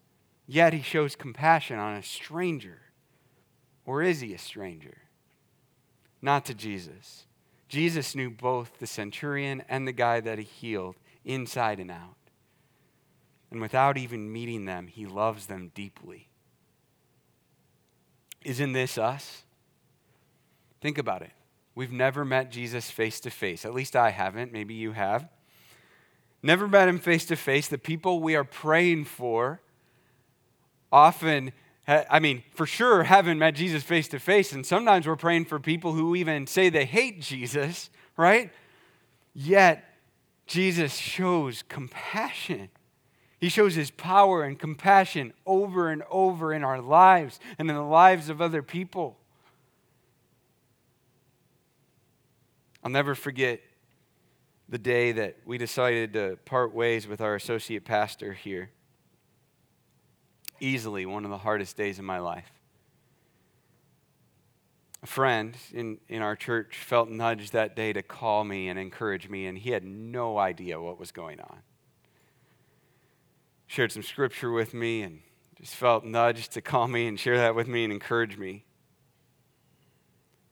Yet 0.48 0.72
he 0.72 0.82
shows 0.82 1.14
compassion 1.14 1.78
on 1.78 1.94
a 1.94 2.02
stranger. 2.02 2.80
Or 3.86 4.02
is 4.02 4.18
he 4.18 4.34
a 4.34 4.38
stranger? 4.38 4.98
Not 6.20 6.44
to 6.46 6.54
Jesus. 6.54 7.26
Jesus 7.68 8.16
knew 8.16 8.30
both 8.30 8.80
the 8.80 8.88
centurion 8.88 9.62
and 9.68 9.86
the 9.86 9.92
guy 9.92 10.18
that 10.18 10.38
he 10.38 10.44
healed 10.44 10.96
inside 11.24 11.78
and 11.78 11.88
out. 11.88 12.16
And 13.52 13.60
without 13.60 13.96
even 13.96 14.32
meeting 14.32 14.64
them, 14.64 14.88
he 14.88 15.06
loves 15.06 15.46
them 15.46 15.70
deeply. 15.72 16.26
Isn't 18.42 18.72
this 18.72 18.98
us? 18.98 19.44
Think 20.80 20.98
about 20.98 21.22
it. 21.22 21.30
We've 21.76 21.92
never 21.92 22.24
met 22.24 22.50
Jesus 22.50 22.90
face 22.90 23.20
to 23.20 23.30
face. 23.30 23.64
At 23.64 23.72
least 23.72 23.94
I 23.94 24.10
haven't. 24.10 24.52
Maybe 24.52 24.74
you 24.74 24.90
have. 24.90 25.28
Never 26.44 26.68
met 26.68 26.88
him 26.88 26.98
face 26.98 27.24
to 27.26 27.36
face. 27.36 27.68
The 27.68 27.78
people 27.78 28.20
we 28.20 28.36
are 28.36 28.44
praying 28.44 29.06
for 29.06 29.62
often 30.92 31.52
I 31.86 32.18
mean, 32.18 32.42
for 32.54 32.64
sure, 32.64 33.02
haven't 33.02 33.38
met 33.38 33.54
Jesus 33.54 33.82
face 33.82 34.08
to 34.08 34.18
face. 34.18 34.52
And 34.52 34.64
sometimes 34.64 35.06
we're 35.06 35.16
praying 35.16 35.44
for 35.44 35.60
people 35.60 35.92
who 35.92 36.16
even 36.16 36.46
say 36.46 36.70
they 36.70 36.86
hate 36.86 37.20
Jesus, 37.20 37.90
right? 38.16 38.50
Yet, 39.34 39.84
Jesus 40.46 40.94
shows 40.96 41.62
compassion. 41.68 42.70
He 43.38 43.50
shows 43.50 43.74
his 43.74 43.90
power 43.90 44.44
and 44.44 44.58
compassion 44.58 45.34
over 45.44 45.90
and 45.90 46.02
over 46.10 46.54
in 46.54 46.64
our 46.64 46.80
lives 46.80 47.38
and 47.58 47.68
in 47.68 47.76
the 47.76 47.82
lives 47.82 48.30
of 48.30 48.40
other 48.40 48.62
people. 48.62 49.18
I'll 52.82 52.90
never 52.90 53.14
forget 53.14 53.60
the 54.68 54.78
day 54.78 55.12
that 55.12 55.36
we 55.44 55.58
decided 55.58 56.12
to 56.14 56.38
part 56.44 56.74
ways 56.74 57.06
with 57.06 57.20
our 57.20 57.34
associate 57.34 57.84
pastor 57.84 58.32
here 58.32 58.70
easily 60.60 61.04
one 61.04 61.24
of 61.24 61.30
the 61.30 61.38
hardest 61.38 61.76
days 61.76 61.98
of 61.98 62.04
my 62.04 62.18
life. 62.18 62.50
A 65.02 65.06
friend 65.06 65.56
in, 65.72 65.98
in 66.08 66.22
our 66.22 66.34
church 66.34 66.78
felt 66.78 67.10
nudged 67.10 67.52
that 67.52 67.76
day 67.76 67.92
to 67.92 68.02
call 68.02 68.44
me 68.44 68.68
and 68.68 68.78
encourage 68.78 69.28
me, 69.28 69.46
and 69.46 69.58
he 69.58 69.70
had 69.70 69.84
no 69.84 70.38
idea 70.38 70.80
what 70.80 70.98
was 70.98 71.12
going 71.12 71.40
on. 71.40 71.58
Shared 73.66 73.92
some 73.92 74.02
scripture 74.02 74.50
with 74.50 74.72
me 74.72 75.02
and 75.02 75.20
just 75.60 75.74
felt 75.74 76.04
nudged 76.04 76.52
to 76.52 76.62
call 76.62 76.88
me 76.88 77.06
and 77.06 77.20
share 77.20 77.36
that 77.36 77.54
with 77.54 77.68
me 77.68 77.84
and 77.84 77.92
encourage 77.92 78.38
me 78.38 78.64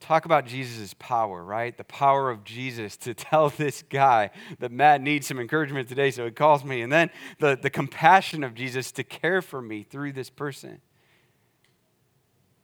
talk 0.03 0.25
about 0.25 0.45
Jesus' 0.45 0.93
power, 0.99 1.43
right? 1.43 1.75
The 1.77 1.83
power 1.83 2.29
of 2.29 2.43
Jesus 2.43 2.97
to 2.97 3.13
tell 3.13 3.49
this 3.49 3.83
guy 3.89 4.29
that 4.59 4.71
Matt 4.71 5.01
needs 5.01 5.27
some 5.27 5.39
encouragement 5.39 5.87
today, 5.87 6.11
so 6.11 6.25
he 6.25 6.31
calls 6.31 6.63
me. 6.63 6.81
And 6.81 6.91
then 6.91 7.09
the, 7.39 7.57
the 7.59 7.69
compassion 7.69 8.43
of 8.43 8.53
Jesus 8.53 8.91
to 8.93 9.03
care 9.03 9.41
for 9.41 9.61
me 9.61 9.83
through 9.83 10.13
this 10.13 10.29
person. 10.29 10.81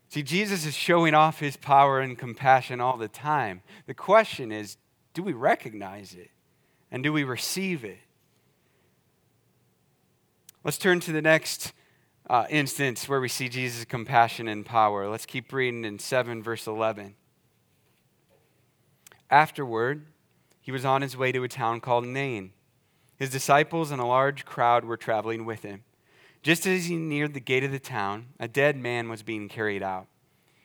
See, 0.09 0.23
Jesus 0.23 0.65
is 0.65 0.73
showing 0.73 1.13
off 1.13 1.39
his 1.39 1.55
power 1.55 1.99
and 1.99 2.17
compassion 2.17 2.81
all 2.81 2.97
the 2.97 3.07
time. 3.07 3.61
The 3.85 3.93
question 3.93 4.51
is 4.51 4.77
do 5.13 5.23
we 5.23 5.33
recognize 5.33 6.13
it? 6.13 6.31
And 6.91 7.03
do 7.03 7.13
we 7.13 7.23
receive 7.23 7.83
it? 7.83 7.99
Let's 10.63 10.77
turn 10.77 10.99
to 11.01 11.11
the 11.11 11.21
next 11.21 11.73
uh, 12.29 12.45
instance 12.49 13.07
where 13.07 13.21
we 13.21 13.29
see 13.29 13.49
Jesus' 13.49 13.85
compassion 13.85 14.47
and 14.47 14.65
power. 14.65 15.07
Let's 15.07 15.25
keep 15.25 15.51
reading 15.53 15.85
in 15.85 15.99
7, 15.99 16.43
verse 16.43 16.67
11. 16.67 17.15
Afterward, 19.29 20.05
he 20.59 20.71
was 20.71 20.85
on 20.85 21.01
his 21.01 21.15
way 21.15 21.31
to 21.31 21.43
a 21.43 21.47
town 21.47 21.81
called 21.81 22.05
Nain. 22.05 22.51
His 23.15 23.29
disciples 23.29 23.91
and 23.91 24.01
a 24.01 24.05
large 24.05 24.45
crowd 24.45 24.85
were 24.85 24.97
traveling 24.97 25.45
with 25.45 25.63
him. 25.63 25.83
Just 26.41 26.65
as 26.65 26.85
he 26.85 26.95
neared 26.95 27.33
the 27.33 27.39
gate 27.39 27.63
of 27.63 27.71
the 27.71 27.79
town, 27.79 28.27
a 28.39 28.47
dead 28.47 28.77
man 28.77 29.09
was 29.09 29.23
being 29.23 29.49
carried 29.49 29.83
out. 29.83 30.07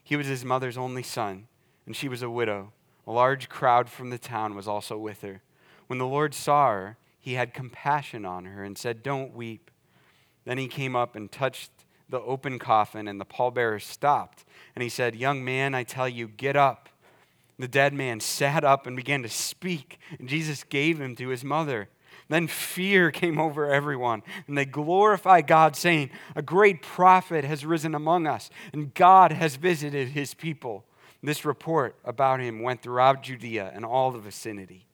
He 0.03 0.17
was 0.17 0.27
his 0.27 0.45
mother's 0.45 0.79
only 0.79 1.03
son, 1.03 1.49
and 1.85 1.97
she 1.97 2.09
was 2.09 2.23
a 2.23 2.31
widow. 2.31 2.73
A 3.07 3.13
large 3.13 3.49
crowd 3.49 3.89
from 3.89 4.11
the 4.11 4.19
town 4.19 4.55
was 4.55 4.69
also 4.69 4.97
with 4.97 5.23
her. 5.23 5.43
When 5.89 5.99
the 5.99 6.07
Lord 6.07 6.33
saw 6.33 6.71
her, 6.71 6.97
he 7.19 7.35
had 7.35 7.55
compassion 7.55 8.25
on 8.25 8.45
her 8.45 8.63
and 8.63 8.79
said, 8.79 9.03
Don't 9.03 9.35
weep. 9.35 9.71
Then 10.45 10.59
he 10.59 10.69
came 10.69 10.95
up 10.95 11.17
and 11.17 11.33
touched 11.33 11.71
the 12.09 12.21
open 12.21 12.59
coffin, 12.59 13.09
and 13.09 13.21
the 13.21 13.25
pallbearer 13.25 13.81
stopped. 13.81 14.45
And 14.75 14.83
he 14.83 14.89
said, 14.89 15.17
Young 15.17 15.45
man, 15.45 15.75
I 15.75 15.83
tell 15.83 16.09
you, 16.09 16.29
get 16.29 16.55
up. 16.55 16.89
The 17.59 17.69
dead 17.69 17.95
man 17.95 18.21
sat 18.21 18.65
up 18.65 18.87
and 18.87 18.97
began 18.97 19.23
to 19.23 19.29
speak, 19.29 19.99
and 20.19 20.29
Jesus 20.29 20.65
gave 20.65 21.01
him 21.01 21.15
to 21.17 21.29
his 21.29 21.45
mother. 21.45 21.89
Then 22.29 22.49
fear 22.49 23.11
came 23.11 23.39
over 23.39 23.73
everyone, 23.73 24.23
and 24.47 24.57
they 24.57 24.65
glorified 24.65 25.47
God, 25.47 25.77
saying, 25.77 26.11
A 26.35 26.43
great 26.43 26.83
prophet 26.83 27.45
has 27.45 27.67
risen 27.67 27.95
among 27.95 28.27
us, 28.27 28.51
and 28.73 28.95
God 28.95 29.31
has 29.33 29.57
visited 29.57 30.09
his 30.09 30.35
people. 30.35 30.85
This 31.23 31.45
report 31.45 31.97
about 32.05 32.41
him 32.41 32.63
went 32.63 32.83
throughout 32.83 33.23
Judea 33.23 33.73
and 33.75 33.85
all 33.85 34.11
the 34.11 34.19
vicinity. 34.19 34.87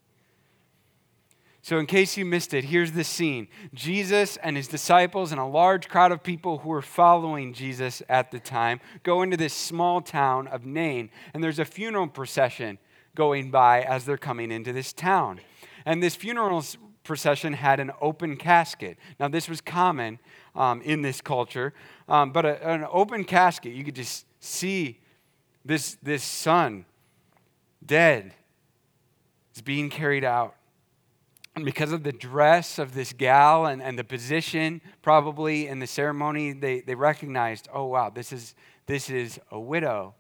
So, 1.63 1.79
in 1.79 1.85
case 1.85 2.17
you 2.17 2.25
missed 2.25 2.55
it, 2.55 2.65
here's 2.65 2.93
the 2.93 3.05
scene 3.05 3.49
Jesus 3.75 4.39
and 4.39 4.57
his 4.57 4.67
disciples 4.67 5.31
and 5.31 5.41
a 5.41 5.45
large 5.45 5.89
crowd 5.89 6.11
of 6.11 6.23
people 6.23 6.59
who 6.59 6.71
were 6.71 6.83
following 6.83 7.53
Jesus 7.53 8.03
at 8.09 8.31
the 8.31 8.41
time 8.41 8.81
go 9.03 9.23
into 9.23 9.37
this 9.37 9.53
small 9.53 10.01
town 10.01 10.49
of 10.49 10.65
Nain, 10.65 11.11
and 11.35 11.45
there's 11.45 11.59
a 11.59 11.65
funeral 11.65 12.09
procession 12.09 12.79
going 13.15 13.51
by 13.51 13.83
as 13.83 14.05
they're 14.05 14.17
coming 14.17 14.51
into 14.51 14.73
this 14.73 14.93
town. 14.93 15.41
And 15.85 16.03
this 16.03 16.15
funeral 16.15 16.65
procession 17.05 17.53
had 17.53 17.81
an 17.81 17.91
open 18.01 18.37
casket. 18.37 18.97
Now, 19.19 19.29
this 19.29 19.49
was 19.49 19.61
common 19.61 20.19
um, 20.55 20.81
in 20.83 21.03
this 21.03 21.21
culture, 21.21 21.75
um, 22.09 22.33
but 22.33 22.47
a, 22.47 22.67
an 22.69 22.87
open 22.91 23.25
casket, 23.25 23.75
you 23.75 23.85
could 23.85 23.97
just 23.97 24.27
see 24.41 25.01
this, 25.65 25.97
this 26.03 26.23
son 26.23 26.87
dead 27.85 28.33
is 29.55 29.63
being 29.63 29.91
carried 29.91 30.25
out. 30.25 30.55
And 31.57 31.65
because 31.65 31.93
of 31.93 32.05
the 32.05 32.13
dress 32.13 32.79
of 32.79 32.95
this 32.95 33.13
gal 33.13 33.67
and, 33.67 33.83
and 33.83 33.99
the 33.99 34.05
position, 34.05 34.81
probably 35.03 35.67
in 35.67 35.81
the 35.81 35.87
ceremony, 35.87 36.53
they, 36.53 36.81
they 36.81 36.95
recognized, 36.95 37.69
oh, 37.75 37.87
wow, 37.87 38.09
this 38.09 38.33
is, 38.33 38.55
this 38.87 39.11
is 39.11 39.41
a 39.51 39.59
widow. 39.59 40.15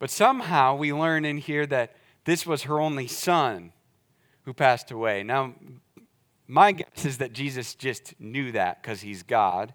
But 0.00 0.10
somehow 0.10 0.74
we 0.74 0.92
learn 0.92 1.24
in 1.24 1.38
here 1.38 1.66
that 1.66 1.94
this 2.24 2.46
was 2.46 2.64
her 2.64 2.80
only 2.80 3.06
son 3.06 3.72
who 4.42 4.52
passed 4.52 4.90
away. 4.90 5.22
Now, 5.22 5.54
my 6.48 6.72
guess 6.72 7.04
is 7.04 7.18
that 7.18 7.32
Jesus 7.32 7.74
just 7.74 8.18
knew 8.18 8.50
that 8.52 8.82
because 8.82 9.02
he's 9.02 9.22
God. 9.22 9.72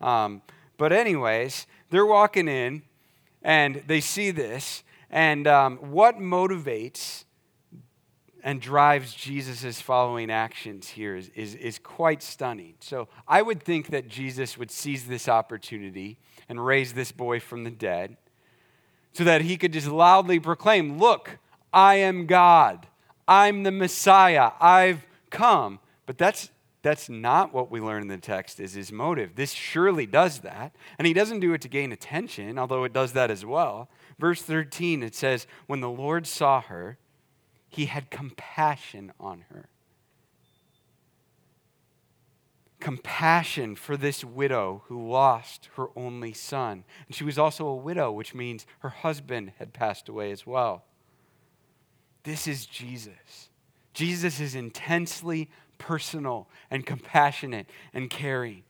Um, 0.00 0.42
but, 0.76 0.92
anyways, 0.92 1.66
they're 1.88 2.06
walking 2.06 2.46
in 2.46 2.82
and 3.42 3.82
they 3.86 4.00
see 4.00 4.30
this. 4.30 4.82
And 5.08 5.46
um, 5.46 5.78
what 5.78 6.16
motivates 6.16 7.24
and 8.42 8.60
drives 8.60 9.14
Jesus' 9.14 9.80
following 9.80 10.30
actions 10.30 10.88
here 10.88 11.16
is, 11.16 11.30
is, 11.34 11.54
is 11.54 11.78
quite 11.78 12.22
stunning. 12.22 12.74
So 12.80 13.08
I 13.26 13.42
would 13.42 13.62
think 13.62 13.88
that 13.88 14.08
Jesus 14.08 14.56
would 14.56 14.70
seize 14.70 15.06
this 15.06 15.28
opportunity 15.28 16.18
and 16.48 16.64
raise 16.64 16.92
this 16.92 17.12
boy 17.12 17.40
from 17.40 17.64
the 17.64 17.70
dead 17.70 18.16
so 19.12 19.24
that 19.24 19.42
he 19.42 19.56
could 19.56 19.72
just 19.72 19.88
loudly 19.88 20.38
proclaim, 20.38 20.98
Look, 20.98 21.38
I 21.72 21.96
am 21.96 22.26
God. 22.26 22.86
I'm 23.26 23.62
the 23.62 23.70
Messiah. 23.70 24.52
I've 24.60 25.06
come. 25.30 25.78
But 26.06 26.18
that's, 26.18 26.50
that's 26.82 27.08
not 27.08 27.54
what 27.54 27.70
we 27.70 27.80
learn 27.80 28.02
in 28.02 28.08
the 28.08 28.18
text 28.18 28.58
is 28.58 28.74
his 28.74 28.90
motive. 28.90 29.36
This 29.36 29.52
surely 29.52 30.06
does 30.06 30.40
that. 30.40 30.74
And 30.98 31.06
he 31.06 31.12
doesn't 31.12 31.40
do 31.40 31.52
it 31.54 31.60
to 31.62 31.68
gain 31.68 31.92
attention, 31.92 32.58
although 32.58 32.84
it 32.84 32.92
does 32.92 33.12
that 33.12 33.30
as 33.30 33.44
well. 33.44 33.88
Verse 34.18 34.42
13, 34.42 35.02
it 35.02 35.14
says, 35.14 35.46
When 35.66 35.80
the 35.80 35.90
Lord 35.90 36.26
saw 36.26 36.60
her, 36.62 36.98
he 37.70 37.86
had 37.86 38.10
compassion 38.10 39.12
on 39.18 39.44
her. 39.52 39.68
Compassion 42.80 43.76
for 43.76 43.96
this 43.96 44.24
widow 44.24 44.82
who 44.86 45.08
lost 45.08 45.68
her 45.76 45.86
only 45.96 46.32
son. 46.32 46.84
And 47.06 47.14
she 47.14 47.24
was 47.24 47.38
also 47.38 47.66
a 47.66 47.76
widow, 47.76 48.10
which 48.10 48.34
means 48.34 48.66
her 48.80 48.88
husband 48.88 49.52
had 49.58 49.72
passed 49.72 50.08
away 50.08 50.32
as 50.32 50.46
well. 50.46 50.84
This 52.24 52.46
is 52.46 52.66
Jesus. 52.66 53.50
Jesus 53.94 54.40
is 54.40 54.54
intensely 54.54 55.48
personal 55.78 56.48
and 56.70 56.84
compassionate 56.84 57.68
and 57.94 58.10
caring. 58.10 58.64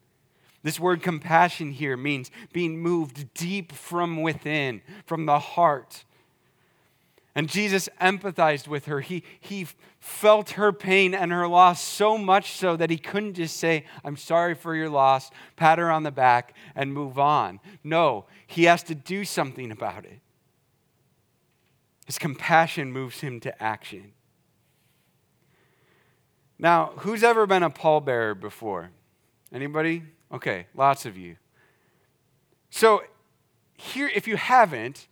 This 0.63 0.79
word 0.79 1.03
compassion 1.03 1.73
here 1.73 1.97
means 1.97 2.31
being 2.53 2.79
moved 2.79 3.33
deep 3.33 3.73
from 3.73 4.21
within, 4.23 4.83
from 5.07 5.25
the 5.25 5.39
heart. 5.39 6.05
And 7.35 7.49
Jesus 7.49 7.89
empathized 8.01 8.67
with 8.67 8.87
her. 8.87 9.01
He, 9.01 9.23
he 9.39 9.67
felt 10.01 10.51
her 10.51 10.73
pain 10.73 11.15
and 11.15 11.31
her 11.31 11.47
loss 11.47 11.81
so 11.83 12.19
much 12.19 12.53
so 12.53 12.77
that 12.77 12.91
he 12.91 12.99
couldn't 12.99 13.35
just 13.35 13.57
say, 13.57 13.85
I'm 14.05 14.17
sorry 14.17 14.55
for 14.55 14.75
your 14.75 14.89
loss, 14.89 15.31
pat 15.57 15.79
her 15.79 15.91
on 15.91 16.03
the 16.03 16.11
back, 16.11 16.57
and 16.75 16.93
move 16.93 17.19
on. 17.19 17.61
No, 17.85 18.25
he 18.47 18.65
has 18.65 18.83
to 18.85 18.95
do 18.95 19.25
something 19.25 19.71
about 19.71 20.05
it. 20.05 20.19
His 22.07 22.19
compassion 22.19 22.93
moves 22.93 23.21
him 23.21 23.39
to 23.41 23.63
action. 23.63 24.13
Now, 26.59 26.93
who's 26.99 27.23
ever 27.23 27.47
been 27.47 27.63
a 27.63 27.71
pallbearer 27.71 28.39
before? 28.39 28.91
Anybody? 29.53 30.03
Okay, 30.33 30.67
lots 30.75 31.07
of 31.07 31.17
you. 31.17 31.37
So, 32.71 33.03
here, 33.77 34.11
if 34.15 34.29
you 34.29 34.37
haven't, 34.37 35.07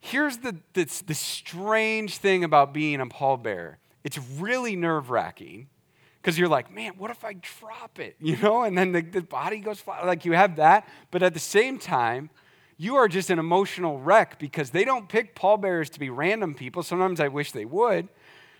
here's 0.00 0.38
the, 0.38 0.56
the, 0.74 0.84
the 1.06 1.14
strange 1.14 2.18
thing 2.18 2.44
about 2.44 2.72
being 2.72 3.00
a 3.00 3.06
pallbearer 3.06 3.76
it's 4.04 4.18
really 4.38 4.76
nerve 4.76 5.10
wracking 5.10 5.68
because 6.22 6.38
you're 6.38 6.48
like, 6.48 6.72
man, 6.72 6.92
what 6.96 7.10
if 7.10 7.24
I 7.24 7.34
drop 7.34 7.98
it? 7.98 8.16
You 8.20 8.36
know, 8.38 8.62
and 8.62 8.76
then 8.76 8.92
the, 8.92 9.02
the 9.02 9.22
body 9.22 9.58
goes 9.58 9.80
fly. 9.80 10.04
Like 10.04 10.24
you 10.24 10.32
have 10.32 10.56
that, 10.56 10.88
but 11.10 11.22
at 11.22 11.34
the 11.34 11.40
same 11.40 11.78
time, 11.78 12.30
you 12.76 12.96
are 12.96 13.08
just 13.08 13.28
an 13.28 13.38
emotional 13.38 13.98
wreck 13.98 14.38
because 14.38 14.70
they 14.70 14.84
don't 14.84 15.08
pick 15.08 15.34
pallbearers 15.34 15.90
to 15.90 16.00
be 16.00 16.10
random 16.10 16.54
people. 16.54 16.82
Sometimes 16.82 17.20
I 17.20 17.28
wish 17.28 17.52
they 17.52 17.64
would. 17.64 18.08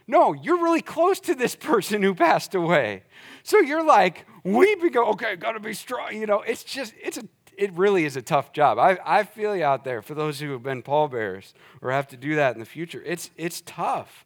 No, 0.06 0.32
you're 0.32 0.62
really 0.62 0.80
close 0.80 1.20
to 1.20 1.34
this 1.34 1.54
person 1.70 2.02
who 2.02 2.14
passed 2.14 2.54
away. 2.54 3.04
So 3.42 3.60
you're 3.60 3.84
like, 3.84 4.26
weeping, 4.44 4.96
okay, 4.96 5.36
gotta 5.36 5.60
be 5.60 5.74
strong. 5.74 6.14
You 6.14 6.26
know, 6.26 6.40
it's 6.40 6.64
just, 6.64 6.94
it's 7.00 7.18
a, 7.18 7.24
it 7.58 7.72
really 7.72 8.04
is 8.04 8.16
a 8.16 8.22
tough 8.22 8.52
job. 8.52 8.78
I, 8.78 8.98
I 9.04 9.24
feel 9.24 9.54
you 9.54 9.64
out 9.64 9.84
there 9.84 10.00
for 10.00 10.14
those 10.14 10.40
who 10.40 10.52
have 10.52 10.62
been 10.62 10.82
pallbearers 10.82 11.52
or 11.82 11.90
have 11.90 12.08
to 12.08 12.16
do 12.16 12.36
that 12.36 12.54
in 12.54 12.60
the 12.60 12.66
future. 12.66 13.02
It's, 13.04 13.30
it's 13.36 13.62
tough. 13.62 14.24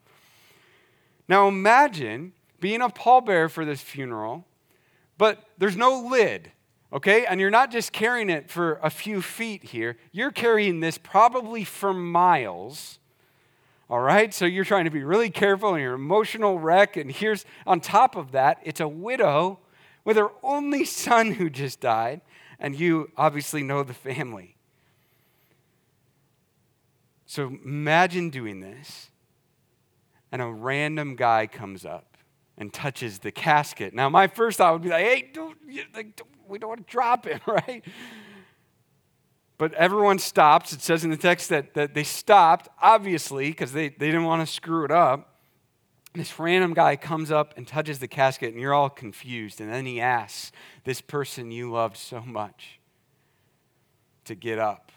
Now 1.28 1.48
imagine 1.48 2.32
being 2.60 2.82
a 2.82 2.88
pallbearer 2.88 3.50
for 3.50 3.64
this 3.64 3.80
funeral, 3.80 4.44
but 5.18 5.42
there's 5.58 5.76
no 5.76 6.06
lid 6.08 6.52
okay? 6.92 7.24
And 7.24 7.40
you're 7.40 7.50
not 7.50 7.70
just 7.70 7.92
carrying 7.92 8.28
it 8.28 8.50
for 8.50 8.78
a 8.82 8.90
few 8.90 9.22
feet 9.22 9.64
here, 9.64 9.96
you're 10.12 10.30
carrying 10.30 10.80
this 10.80 10.98
probably 10.98 11.64
for 11.64 11.94
miles. 11.94 12.98
All 13.88 14.00
right, 14.00 14.32
so 14.32 14.46
you're 14.46 14.64
trying 14.64 14.84
to 14.84 14.90
be 14.90 15.04
really 15.04 15.30
careful 15.30 15.74
and 15.74 15.82
you're 15.82 15.94
emotional 15.94 16.58
wreck. 16.58 16.96
And 16.96 17.10
here's 17.10 17.44
on 17.66 17.80
top 17.80 18.16
of 18.16 18.32
that, 18.32 18.58
it's 18.62 18.80
a 18.80 18.88
widow 18.88 19.58
with 20.04 20.16
her 20.16 20.30
only 20.42 20.84
son 20.84 21.32
who 21.32 21.50
just 21.50 21.80
died, 21.80 22.22
and 22.62 22.78
you 22.78 23.10
obviously 23.16 23.62
know 23.62 23.82
the 23.82 23.92
family. 23.92 24.56
So 27.26 27.48
imagine 27.64 28.30
doing 28.30 28.60
this, 28.60 29.10
and 30.30 30.40
a 30.40 30.46
random 30.46 31.16
guy 31.16 31.48
comes 31.48 31.84
up 31.84 32.16
and 32.56 32.72
touches 32.72 33.18
the 33.18 33.32
casket. 33.32 33.92
Now, 33.92 34.08
my 34.08 34.28
first 34.28 34.58
thought 34.58 34.72
would 34.74 34.82
be 34.82 34.90
like, 34.90 35.04
hey, 35.04 35.30
don't, 35.34 35.58
like, 35.94 36.14
don't 36.16 36.30
we 36.46 36.58
don't 36.58 36.68
want 36.68 36.86
to 36.86 36.90
drop 36.90 37.26
him, 37.26 37.40
right? 37.46 37.84
But 39.58 39.74
everyone 39.74 40.18
stops. 40.18 40.72
It 40.72 40.82
says 40.82 41.02
in 41.02 41.10
the 41.10 41.16
text 41.16 41.48
that, 41.48 41.74
that 41.74 41.94
they 41.94 42.04
stopped, 42.04 42.68
obviously, 42.80 43.48
because 43.48 43.72
they, 43.72 43.88
they 43.88 44.06
didn't 44.06 44.24
want 44.24 44.46
to 44.46 44.52
screw 44.52 44.84
it 44.84 44.90
up. 44.90 45.31
This 46.14 46.38
random 46.38 46.74
guy 46.74 46.96
comes 46.96 47.30
up 47.30 47.54
and 47.56 47.66
touches 47.66 47.98
the 47.98 48.08
casket, 48.08 48.52
and 48.52 48.60
you're 48.60 48.74
all 48.74 48.90
confused. 48.90 49.60
And 49.60 49.72
then 49.72 49.86
he 49.86 50.00
asks 50.00 50.52
this 50.84 51.00
person 51.00 51.50
you 51.50 51.70
loved 51.70 51.96
so 51.96 52.20
much 52.20 52.80
to 54.26 54.34
get 54.34 54.58
up. 54.58 54.92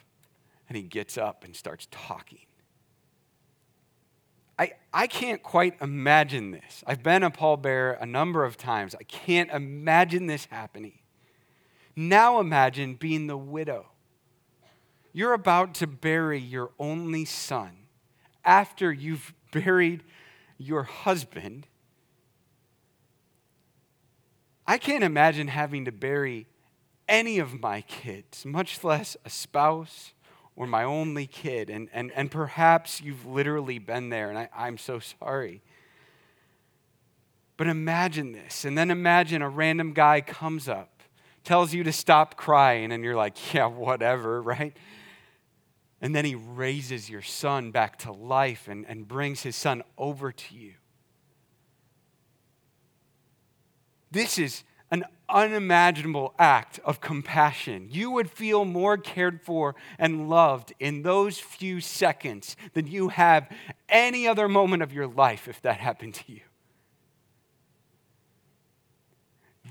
And 0.68 0.76
he 0.76 0.84
gets 0.84 1.18
up 1.18 1.44
and 1.44 1.56
starts 1.56 1.88
talking. 1.92 2.40
I, 4.58 4.72
I 4.94 5.08
can't 5.08 5.44
quite 5.44 5.76
imagine 5.82 6.52
this. 6.52 6.84
I've 6.88 7.04
been 7.04 7.24
a 7.24 7.32
pallbearer 7.32 8.02
a 8.02 8.06
number 8.06 8.44
of 8.44 8.58
times. 8.58 8.96
I 8.96 9.04
can't 9.04 9.52
imagine 9.52 10.28
this 10.28 10.46
happening. 10.46 11.00
Now 11.96 12.40
imagine 12.40 12.96
being 12.96 13.28
the 13.28 13.38
widow. 13.38 13.88
You're 15.14 15.34
about 15.34 15.74
to 15.76 15.88
bury 15.88 16.40
your 16.40 16.72
only 16.80 17.26
son 17.26 17.72
after 18.44 18.92
you've 18.92 19.34
buried 19.52 20.04
your 20.58 20.84
husband. 20.84 21.68
I 24.68 24.78
can't 24.78 25.04
imagine 25.04 25.48
having 25.48 25.86
to 25.86 25.92
bury 25.92 26.48
any 27.08 27.40
of 27.40 27.60
my 27.60 27.82
kids, 27.82 28.46
much 28.46 28.84
less 28.84 29.16
a 29.26 29.30
spouse 29.30 30.14
or 30.56 30.66
my 30.66 30.84
only 30.84 31.28
kid. 31.28 31.70
And, 31.70 31.90
and, 31.94 32.12
and 32.14 32.32
perhaps 32.32 33.02
you've 33.02 33.26
literally 33.26 33.78
been 33.78 34.10
there, 34.10 34.30
and 34.30 34.38
I, 34.38 34.50
I'm 34.56 34.78
so 34.78 35.00
sorry. 35.00 35.62
But 37.58 37.68
imagine 37.68 38.32
this, 38.32 38.66
and 38.66 38.78
then 38.78 38.92
imagine 38.92 39.42
a 39.42 39.50
random 39.50 39.94
guy 39.94 40.22
comes 40.22 40.68
up 40.68 40.96
tells 41.46 41.74
you 41.74 41.84
to 41.84 41.94
stop 41.94 42.36
crying, 42.36 42.92
and 42.92 43.04
you're 43.04 43.16
like, 43.16 43.54
yeah, 43.54 43.68
whatever, 43.68 44.42
right? 44.42 44.76
And 46.02 46.16
then 46.16 46.26
he 46.26 46.36
raises 46.36 47.10
your 47.10 47.22
son 47.22 47.72
back 47.72 47.98
to 48.00 48.12
life 48.12 48.68
and, 48.68 48.86
and 48.88 49.08
brings 49.08 49.42
his 49.42 49.56
son 49.56 49.82
over 49.98 50.32
to 50.32 50.56
you. 50.56 50.74
This 54.12 54.38
is 54.38 54.64
an 54.92 55.04
unimaginable 55.28 56.34
act 56.38 56.80
of 56.86 57.02
compassion. 57.02 57.88
You 57.90 58.12
would 58.12 58.30
feel 58.30 58.64
more 58.64 58.98
cared 58.98 59.42
for 59.42 59.76
and 59.98 60.30
loved 60.30 60.74
in 60.80 61.02
those 61.02 61.40
few 61.40 61.82
seconds 61.82 62.56
than 62.74 62.88
you 62.88 63.10
have 63.10 63.50
any 63.90 64.28
other 64.28 64.48
moment 64.48 64.84
of 64.84 64.94
your 64.94 65.08
life 65.08 65.48
if 65.48 65.62
that 65.64 65.78
happened 65.78 66.14
to 66.16 66.32
you. 66.32 66.42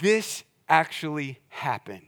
This 0.01 0.43
actually 0.69 1.39
happened. 1.49 2.03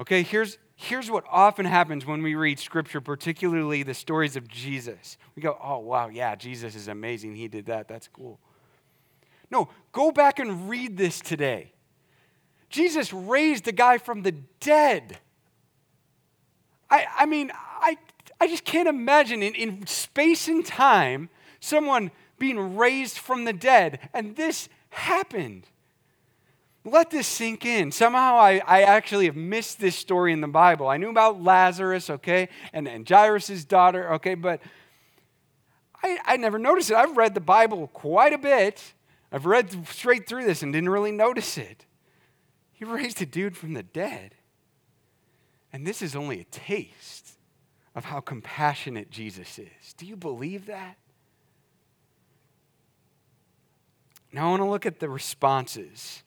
Okay, 0.00 0.22
here's, 0.22 0.58
here's 0.80 1.10
what 1.10 1.24
often 1.28 1.66
happens 1.66 2.06
when 2.06 2.22
we 2.22 2.36
read 2.36 2.56
scripture, 2.56 3.00
particularly 3.00 3.82
the 3.82 3.94
stories 3.94 4.36
of 4.36 4.46
Jesus. 4.46 5.18
We 5.34 5.42
go, 5.42 5.58
oh, 5.60 5.80
wow, 5.80 6.06
yeah, 6.06 6.36
Jesus 6.36 6.76
is 6.76 6.86
amazing. 6.86 7.34
He 7.34 7.48
did 7.48 7.66
that. 7.66 7.88
That's 7.88 8.06
cool. 8.06 8.38
No, 9.50 9.70
go 9.90 10.12
back 10.12 10.38
and 10.38 10.70
read 10.70 10.96
this 10.96 11.20
today. 11.20 11.72
Jesus 12.70 13.12
raised 13.12 13.66
a 13.66 13.72
guy 13.72 13.98
from 13.98 14.22
the 14.22 14.30
dead. 14.60 15.18
I, 16.88 17.06
I 17.18 17.26
mean, 17.26 17.50
I, 17.54 17.96
I 18.40 18.46
just 18.46 18.64
can't 18.64 18.88
imagine 18.88 19.42
in, 19.42 19.56
in 19.56 19.86
space 19.88 20.46
and 20.46 20.64
time 20.64 21.28
someone 21.58 22.12
being 22.38 22.76
raised 22.76 23.18
from 23.18 23.46
the 23.46 23.52
dead, 23.52 23.98
and 24.14 24.36
this 24.36 24.68
happened. 24.90 25.66
Let 26.90 27.10
this 27.10 27.26
sink 27.26 27.64
in. 27.64 27.92
Somehow 27.92 28.36
I, 28.36 28.62
I 28.66 28.82
actually 28.82 29.26
have 29.26 29.36
missed 29.36 29.80
this 29.80 29.96
story 29.96 30.32
in 30.32 30.40
the 30.40 30.48
Bible. 30.48 30.88
I 30.88 30.96
knew 30.96 31.10
about 31.10 31.42
Lazarus, 31.42 32.08
okay, 32.08 32.48
and, 32.72 32.88
and 32.88 33.08
Jairus' 33.08 33.64
daughter, 33.64 34.14
okay, 34.14 34.34
but 34.34 34.60
I, 36.02 36.18
I 36.24 36.36
never 36.36 36.58
noticed 36.58 36.90
it. 36.90 36.96
I've 36.96 37.16
read 37.16 37.34
the 37.34 37.40
Bible 37.40 37.88
quite 37.88 38.32
a 38.32 38.38
bit. 38.38 38.94
I've 39.30 39.46
read 39.46 39.86
straight 39.88 40.26
through 40.26 40.44
this 40.44 40.62
and 40.62 40.72
didn't 40.72 40.88
really 40.88 41.12
notice 41.12 41.58
it. 41.58 41.84
He 42.72 42.84
raised 42.84 43.20
a 43.20 43.26
dude 43.26 43.56
from 43.56 43.74
the 43.74 43.82
dead. 43.82 44.34
And 45.72 45.86
this 45.86 46.00
is 46.00 46.16
only 46.16 46.40
a 46.40 46.44
taste 46.44 47.32
of 47.94 48.06
how 48.06 48.20
compassionate 48.20 49.10
Jesus 49.10 49.58
is. 49.58 49.92
Do 49.96 50.06
you 50.06 50.16
believe 50.16 50.66
that? 50.66 50.96
Now 54.32 54.46
I 54.46 54.50
want 54.50 54.62
to 54.62 54.68
look 54.68 54.86
at 54.86 55.00
the 55.00 55.08
responses 55.08 56.22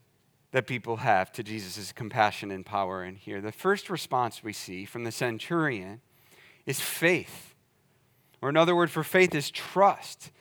that 0.52 0.68
people 0.68 0.98
have 0.98 1.32
to 1.34 1.44
Jesus' 1.44 1.92
compassion 1.92 2.52
and 2.52 2.66
power 2.66 3.04
in 3.04 3.16
here. 3.16 3.42
The 3.42 3.52
first 3.52 3.90
response 3.90 4.44
we 4.44 4.54
see 4.54 4.86
from 4.86 5.04
the 5.04 5.12
centurion 5.12 6.02
is 6.66 6.80
faith. 6.80 7.56
Or 8.42 8.50
another 8.50 8.76
word 8.76 8.92
for 8.92 9.04
faith 9.04 9.34
is 9.34 9.50
trust. 9.50 10.32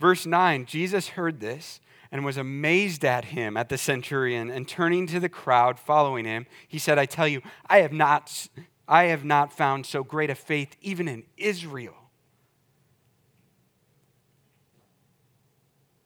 Verse 0.00 0.26
9 0.26 0.66
Jesus 0.66 1.08
heard 1.08 1.40
this 1.40 1.80
and 2.10 2.24
was 2.24 2.36
amazed 2.36 3.04
at 3.04 3.26
him, 3.26 3.56
at 3.56 3.70
the 3.70 3.78
centurion, 3.78 4.50
and 4.50 4.68
turning 4.68 5.06
to 5.06 5.18
the 5.18 5.30
crowd 5.30 5.78
following 5.78 6.26
him, 6.26 6.46
he 6.68 6.78
said, 6.78 6.98
I 6.98 7.06
tell 7.06 7.26
you, 7.26 7.40
I 7.66 7.78
have 7.78 7.92
not, 7.92 8.48
I 8.86 9.04
have 9.04 9.24
not 9.24 9.50
found 9.50 9.86
so 9.86 10.04
great 10.04 10.28
a 10.28 10.34
faith 10.34 10.76
even 10.82 11.08
in 11.08 11.24
Israel. 11.38 11.94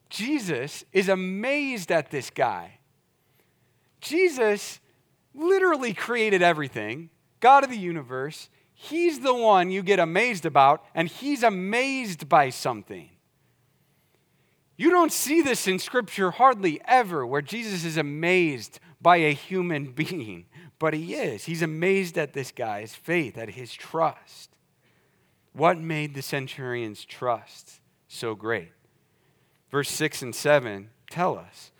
Jesus 0.08 0.84
is 0.92 1.08
amazed 1.08 1.90
at 1.90 2.10
this 2.10 2.30
guy. 2.30 2.78
Jesus 4.06 4.80
literally 5.34 5.92
created 5.92 6.42
everything, 6.42 7.10
God 7.40 7.64
of 7.64 7.70
the 7.70 7.76
universe. 7.76 8.48
He's 8.72 9.20
the 9.20 9.34
one 9.34 9.70
you 9.70 9.82
get 9.82 9.98
amazed 9.98 10.46
about, 10.46 10.84
and 10.94 11.08
he's 11.08 11.42
amazed 11.42 12.28
by 12.28 12.50
something. 12.50 13.10
You 14.76 14.90
don't 14.90 15.12
see 15.12 15.40
this 15.40 15.66
in 15.66 15.78
Scripture 15.78 16.30
hardly 16.32 16.80
ever, 16.86 17.26
where 17.26 17.42
Jesus 17.42 17.84
is 17.84 17.96
amazed 17.96 18.78
by 19.00 19.16
a 19.16 19.32
human 19.32 19.86
being, 19.92 20.46
but 20.78 20.94
he 20.94 21.14
is. 21.14 21.44
He's 21.44 21.62
amazed 21.62 22.18
at 22.18 22.32
this 22.32 22.52
guy's 22.52 22.94
faith, 22.94 23.38
at 23.38 23.50
his 23.50 23.72
trust. 23.72 24.50
What 25.52 25.78
made 25.78 26.14
the 26.14 26.22
centurion's 26.22 27.04
trust 27.04 27.80
so 28.08 28.34
great? 28.34 28.72
Verse 29.70 29.90
6 29.90 30.22
and 30.22 30.34
7 30.34 30.90
tell 31.10 31.38
us. 31.38 31.72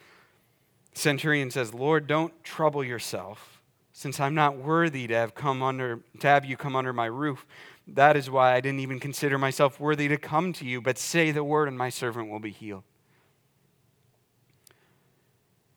Centurion 0.97 1.51
says, 1.51 1.75
Lord, 1.75 2.07
don't 2.07 2.33
trouble 2.43 2.83
yourself, 2.83 3.61
since 3.93 4.19
I'm 4.19 4.35
not 4.35 4.57
worthy 4.57 5.07
to 5.07 5.15
have 5.15 5.35
come 5.35 5.63
under 5.63 6.01
to 6.21 6.27
have 6.27 6.45
you 6.45 6.57
come 6.57 6.75
under 6.75 6.93
my 6.93 7.07
roof. 7.07 7.47
That 7.87 8.17
is 8.17 8.29
why 8.29 8.55
I 8.55 8.61
didn't 8.61 8.81
even 8.81 8.99
consider 8.99 9.39
myself 9.39 9.79
worthy 9.79 10.09
to 10.09 10.17
come 10.17 10.53
to 10.55 10.65
you, 10.65 10.81
but 10.81 10.99
say 10.99 11.31
the 11.31 11.45
word, 11.45 11.69
and 11.69 11.79
my 11.79 11.89
servant 11.89 12.31
will 12.31 12.41
be 12.41 12.51
healed. 12.51 12.83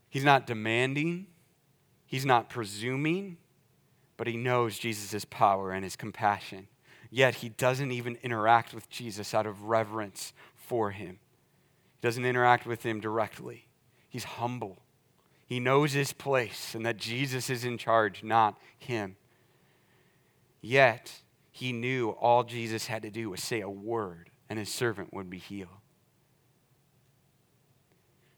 He's 0.10 0.24
not 0.24 0.48
demanding, 0.48 1.28
he's 2.08 2.26
not 2.26 2.50
presuming, 2.50 3.38
but 4.18 4.26
he 4.26 4.38
knows 4.38 4.80
Jesus' 4.80 5.24
power 5.26 5.72
and 5.72 5.84
his 5.84 5.96
compassion. 5.96 6.68
Yet 7.12 7.36
he 7.36 7.50
doesn't 7.50 7.92
even 7.92 8.18
interact 8.24 8.74
with 8.74 8.90
Jesus 8.90 9.34
out 9.34 9.46
of 9.46 9.64
reverence 9.64 10.34
for 10.56 10.92
him. 10.92 11.20
He 12.02 12.08
doesn't 12.08 12.26
interact 12.26 12.66
with 12.66 12.84
him 12.84 13.00
directly. 13.00 13.68
He's 14.10 14.24
humble. 14.24 14.80
He 15.50 15.60
knows 15.60 15.94
his 15.94 16.14
place 16.14 16.76
and 16.76 16.86
that 16.86 16.98
Jesus 16.98 17.50
is 17.50 17.66
in 17.66 17.80
charge, 17.80 18.24
not 18.24 18.60
him. 18.78 19.16
Yet, 20.62 21.12
he 21.52 21.74
knew 21.74 22.12
all 22.12 22.44
Jesus 22.44 22.86
had 22.86 23.02
to 23.02 23.10
do 23.10 23.32
was 23.32 23.42
say 23.42 23.62
a 23.62 23.70
word 23.70 24.30
and 24.48 24.60
his 24.60 24.72
servant 24.72 25.12
would 25.12 25.28
be 25.28 25.40
healed. 25.40 25.70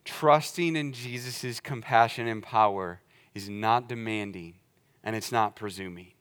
Trusting 0.05 0.77
in 0.77 0.93
Jesus' 0.93 1.59
compassion 1.59 2.27
and 2.27 2.41
power 2.41 3.01
is 3.35 3.49
not 3.49 3.89
demanding 3.89 4.55
and 5.03 5.13
it's 5.13 5.33
not 5.33 5.57
presuming. 5.57 6.13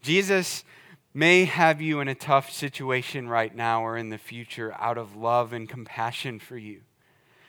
Jesus 0.00 0.64
may 1.12 1.44
have 1.44 1.82
you 1.82 2.00
in 2.00 2.08
a 2.08 2.14
tough 2.14 2.50
situation 2.50 3.28
right 3.28 3.54
now 3.54 3.84
or 3.84 3.98
in 3.98 4.08
the 4.08 4.18
future 4.18 4.74
out 4.78 4.96
of 4.96 5.14
love 5.14 5.52
and 5.52 5.68
compassion 5.68 6.38
for 6.38 6.56
you. 6.56 6.80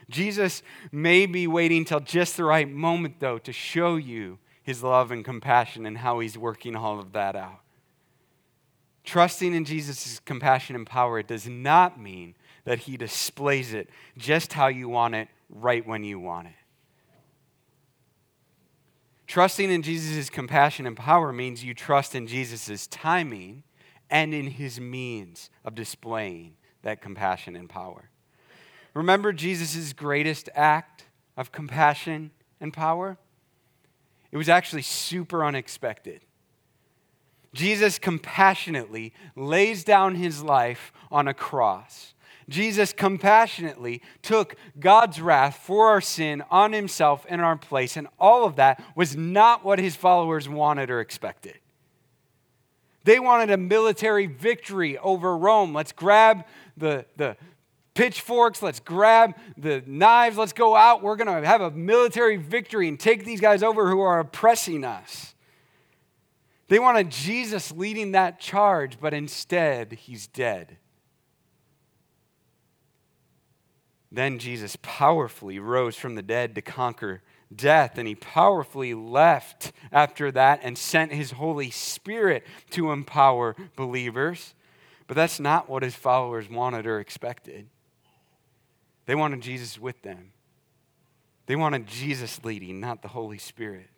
Jesus 0.10 0.62
may 0.92 1.26
be 1.26 1.48
waiting 1.48 1.86
till 1.86 2.00
just 2.00 2.38
the 2.38 2.44
right 2.44 2.70
moment, 2.70 3.20
though, 3.20 3.38
to 3.40 3.52
show 3.52 3.96
you 3.96 4.40
his 4.62 4.84
love 4.84 5.12
and 5.12 5.24
compassion 5.24 5.86
and 5.86 5.98
how 5.98 6.20
he's 6.20 6.38
working 6.38 6.76
all 6.76 7.00
of 7.00 7.14
that 7.14 7.36
out. 7.36 7.62
Trusting 9.04 9.54
in 9.54 9.66
Jesus' 9.66 10.20
compassion 10.20 10.76
and 10.76 10.88
power 10.88 11.22
does 11.22 11.48
not 11.48 12.00
mean 12.00 12.36
that 12.64 12.80
he 12.80 12.98
displays 12.98 13.74
it 13.74 13.90
just 14.18 14.54
how 14.54 14.68
you 14.68 14.90
want 14.90 15.14
it, 15.14 15.28
right 15.50 15.86
when 15.86 16.04
you 16.04 16.20
want 16.20 16.48
it. 16.48 16.54
Trusting 19.28 19.72
in 19.72 19.82
Jesus' 19.82 20.30
compassion 20.30 20.86
and 20.86 20.98
power 20.98 21.32
means 21.32 21.64
you 21.64 21.74
trust 21.74 22.16
in 22.16 22.28
Jesus' 22.28 22.88
timing 22.88 23.64
and 24.10 24.34
in 24.34 24.48
his 24.48 24.80
means 24.80 25.50
of 25.64 25.76
displaying 25.76 26.56
that 26.84 27.02
compassion 27.02 27.56
and 27.56 27.70
power. 27.70 28.10
Remember 28.96 29.32
Jesus' 29.32 29.94
greatest 29.94 30.50
act 30.56 31.06
of 31.38 31.52
compassion 31.52 32.32
and 32.60 32.74
power? 32.74 33.18
It 34.32 34.38
was 34.38 34.50
actually 34.50 34.82
super 34.82 35.46
unexpected. 35.46 36.22
Jesus 37.54 38.00
compassionately 38.00 39.14
lays 39.36 39.84
down 39.84 40.16
his 40.16 40.42
life 40.42 40.92
on 41.12 41.28
a 41.28 41.34
cross 41.34 42.16
Jesus 42.50 42.94
compassionately 42.94 44.02
took 44.22 44.56
God's 44.80 45.20
wrath 45.20 45.58
for 45.64 45.88
our 45.88 46.02
sin 46.02 46.44
on 46.52 46.74
himself 46.74 47.26
in 47.26 47.40
our 47.40 47.56
place, 47.56 47.98
and 47.98 48.08
all 48.20 48.46
of 48.46 48.58
that 48.58 48.84
was 48.96 49.16
not 49.16 49.66
what 49.66 49.80
his 49.80 49.96
followers 49.96 50.48
wanted 50.48 50.90
or 50.92 51.00
expected. 51.00 51.58
They 53.04 53.20
wanted 53.20 53.52
a 53.52 53.58
military 53.58 54.26
victory 54.26 54.98
over 54.98 55.38
Rome. 55.38 55.74
Let's 55.74 55.92
grab 55.92 56.46
the, 56.76 57.06
the 57.18 57.38
pitchforks, 57.96 58.62
let's 58.62 58.80
grab 58.80 59.34
the 59.58 59.82
knives, 59.88 60.38
let's 60.38 60.54
go 60.54 60.76
out. 60.76 61.02
We're 61.02 61.16
going 61.16 61.42
to 61.42 61.48
have 61.48 61.62
a 61.62 61.72
military 61.72 62.36
victory 62.36 62.88
and 62.88 63.00
take 63.00 63.26
these 63.26 63.42
guys 63.42 63.64
over 63.64 63.90
who 63.90 64.02
are 64.02 64.20
oppressing 64.20 64.84
us. 64.84 65.34
They 66.68 66.80
wanted 66.80 67.10
Jesus 67.10 67.72
leading 67.72 68.12
that 68.12 68.40
charge, 68.40 69.00
but 69.00 69.14
instead, 69.14 69.94
he's 69.94 70.28
dead. 70.28 70.78
Then 74.12 74.40
Jesus 74.40 74.78
powerfully 74.82 75.60
rose 75.60 75.96
from 75.96 76.16
the 76.16 76.22
dead 76.22 76.56
to 76.56 76.62
conquer 76.62 77.22
death, 77.54 77.98
and 77.98 78.08
he 78.08 78.16
powerfully 78.16 78.94
left 78.94 79.72
after 79.92 80.32
that 80.32 80.62
and 80.64 80.78
sent 80.78 81.12
his 81.12 81.32
Holy 81.32 81.70
Spirit 81.70 82.46
to 82.72 82.92
empower 82.92 83.56
believers. 83.76 84.54
But 85.08 85.16
that's 85.16 85.40
not 85.40 85.70
what 85.70 85.84
his 85.84 85.96
followers 85.96 86.50
wanted 86.50 86.88
or 86.88 87.00
expected. 87.00 87.68
They 89.06 89.16
wanted 89.16 89.42
Jesus 89.42 89.80
with 89.80 90.02
them. 90.02 90.32
They 91.46 91.56
wanted 91.56 91.88
Jesus 91.88 92.44
leading, 92.44 92.80
not 92.80 93.02
the 93.02 93.10
Holy 93.10 93.38
Spirit. 93.38 93.90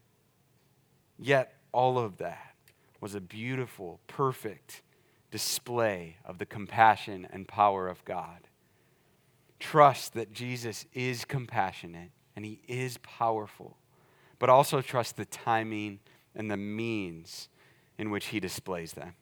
Yet, 1.17 1.53
all 1.71 1.97
of 1.97 2.17
that 2.17 2.55
was 2.99 3.15
a 3.15 3.21
beautiful, 3.21 3.99
perfect 4.07 4.81
display 5.31 6.17
of 6.25 6.37
the 6.37 6.45
compassion 6.45 7.27
and 7.31 7.47
power 7.47 7.87
of 7.87 8.03
God. 8.05 8.47
Trust 9.59 10.13
that 10.13 10.33
Jesus 10.33 10.85
is 10.93 11.25
compassionate 11.25 12.11
and 12.35 12.45
he 12.45 12.61
is 12.67 12.97
powerful, 12.99 13.77
but 14.39 14.49
also 14.49 14.81
trust 14.81 15.17
the 15.17 15.25
timing 15.25 15.99
and 16.35 16.51
the 16.51 16.57
means 16.57 17.49
in 17.97 18.11
which 18.11 18.27
he 18.27 18.39
displays 18.39 18.93
them. 18.93 19.15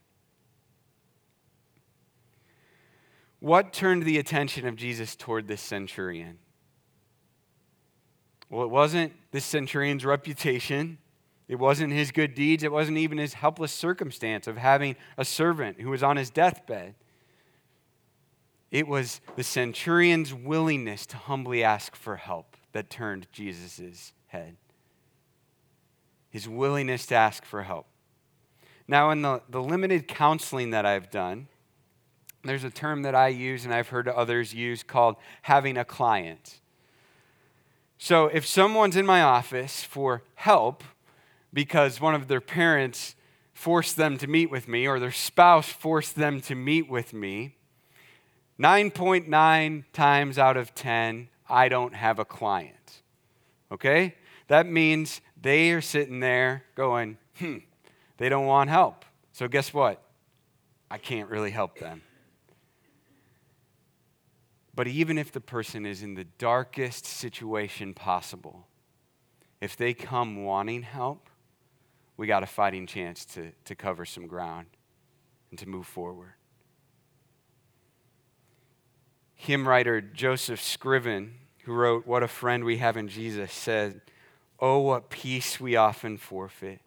What 3.46 3.74
turned 3.74 4.06
the 4.06 4.18
attention 4.18 4.66
of 4.66 4.76
Jesus 4.76 5.16
toward 5.16 5.48
this 5.48 5.62
centurion? 5.62 6.40
Well, 8.50 8.64
it 8.64 8.72
wasn't 8.72 9.14
this 9.30 9.46
centurion's 9.46 10.04
reputation. 10.04 10.98
It 11.48 11.58
wasn't 11.58 11.94
his 11.94 12.10
good 12.10 12.34
deeds. 12.34 12.64
It 12.64 12.72
wasn't 12.72 12.98
even 12.98 13.20
his 13.20 13.36
helpless 13.36 13.72
circumstance 13.72 14.48
of 14.48 14.58
having 14.58 14.96
a 15.16 15.24
servant 15.24 15.80
who 15.80 15.92
was 15.92 16.02
on 16.02 16.18
his 16.18 16.32
deathbed. 16.32 16.96
It 18.72 18.88
was 18.88 19.22
the 19.36 19.44
centurion's 19.44 20.34
willingness 20.34 21.06
to 21.06 21.18
humbly 21.18 21.64
ask 21.64 21.96
for 21.96 22.16
help 22.16 22.58
that 22.72 22.90
turned 22.90 23.28
Jesus' 23.32 24.14
head. 24.26 24.58
His 26.32 26.50
willingness 26.50 27.06
to 27.06 27.16
ask 27.16 27.46
for 27.46 27.62
help. 27.62 27.86
Now, 28.88 29.12
in 29.12 29.22
the, 29.22 29.44
the 29.48 29.62
limited 29.62 30.08
counseling 30.08 30.72
that 30.72 30.88
I've 30.88 31.12
done, 31.12 31.48
there's 32.50 32.64
a 32.64 32.70
term 32.70 33.04
that 33.04 33.16
I 33.16 33.30
use 33.30 33.66
and 33.66 33.74
I've 33.74 33.90
heard 33.90 34.08
others 34.08 34.54
use 34.54 34.84
called 34.84 35.16
having 35.44 35.78
a 35.78 35.86
client. 35.86 36.60
So, 37.98 38.28
if 38.28 38.46
someone's 38.46 38.98
in 38.98 39.06
my 39.06 39.22
office 39.22 39.84
for 39.84 40.24
help 40.36 40.84
because 41.54 42.02
one 42.02 42.14
of 42.14 42.28
their 42.28 42.42
parents 42.42 43.16
forced 43.54 43.96
them 43.96 44.18
to 44.18 44.28
meet 44.28 44.52
with 44.52 44.68
me 44.68 44.86
or 44.86 45.00
their 45.00 45.12
spouse 45.12 45.70
forced 45.70 46.16
them 46.16 46.42
to 46.42 46.56
meet 46.56 46.90
with 46.90 47.14
me, 47.14 47.56
9.9 48.60 49.84
times 49.94 50.38
out 50.38 50.58
of 50.58 50.76
10, 50.76 51.30
I 51.50 51.70
don't 51.70 51.96
have 51.96 52.20
a 52.20 52.26
client. 52.26 53.02
Okay? 53.72 54.16
That 54.48 54.68
means 54.68 55.22
they 55.42 55.72
are 55.72 55.82
sitting 55.82 56.20
there 56.20 56.64
going, 56.76 57.18
hmm, 57.38 57.58
they 58.18 58.30
don't 58.30 58.46
want 58.46 58.70
help. 58.70 59.06
So, 59.32 59.48
guess 59.48 59.74
what? 59.74 60.02
I 60.92 60.98
can't 60.98 61.30
really 61.30 61.52
help 61.52 61.80
them. 61.80 62.02
But 64.76 64.88
even 64.88 65.18
if 65.18 65.32
the 65.32 65.42
person 65.42 65.86
is 65.86 66.04
in 66.04 66.16
the 66.16 66.26
darkest 66.26 67.06
situation 67.06 67.94
possible, 67.94 68.68
if 69.62 69.78
they 69.78 69.94
come 69.94 70.44
wanting 70.44 70.84
help, 70.84 71.30
we 72.18 72.28
got 72.28 72.44
a 72.44 72.48
fighting 72.48 72.86
chance 72.86 73.24
to, 73.26 73.52
to 73.64 73.76
cover 73.76 74.06
some 74.06 74.28
ground 74.28 74.68
and 75.50 75.60
to 75.60 75.68
move 75.68 75.88
forward. 75.88 76.34
Hymn 79.36 79.68
writer 79.68 80.02
Joseph 80.02 80.62
Scriven, 80.62 81.36
who 81.64 81.74
wrote 81.74 82.06
What 82.06 82.24
a 82.24 82.28
Friend 82.28 82.64
We 82.64 82.78
Have 82.78 82.98
in 82.98 83.08
Jesus, 83.08 83.54
said, 83.54 84.02
Oh, 84.60 84.80
what 84.80 85.10
peace 85.10 85.60
we 85.60 85.76
often 85.76 86.18
forfeit. 86.18 86.80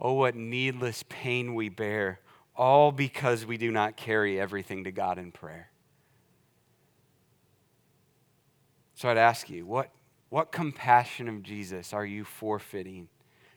Oh, 0.00 0.12
what 0.14 0.34
needless 0.34 1.02
pain 1.08 1.54
we 1.54 1.68
bear, 1.68 2.20
all 2.54 2.92
because 2.92 3.44
we 3.44 3.56
do 3.56 3.70
not 3.70 3.96
carry 3.96 4.38
everything 4.38 4.84
to 4.84 4.92
God 4.92 5.18
in 5.18 5.32
prayer. 5.32 5.70
So 8.98 9.08
I'd 9.08 9.16
ask 9.16 9.48
you, 9.48 9.64
what, 9.64 9.92
what 10.28 10.50
compassion 10.50 11.28
of 11.28 11.44
Jesus 11.44 11.92
are 11.92 12.04
you 12.04 12.24
forfeiting 12.24 13.06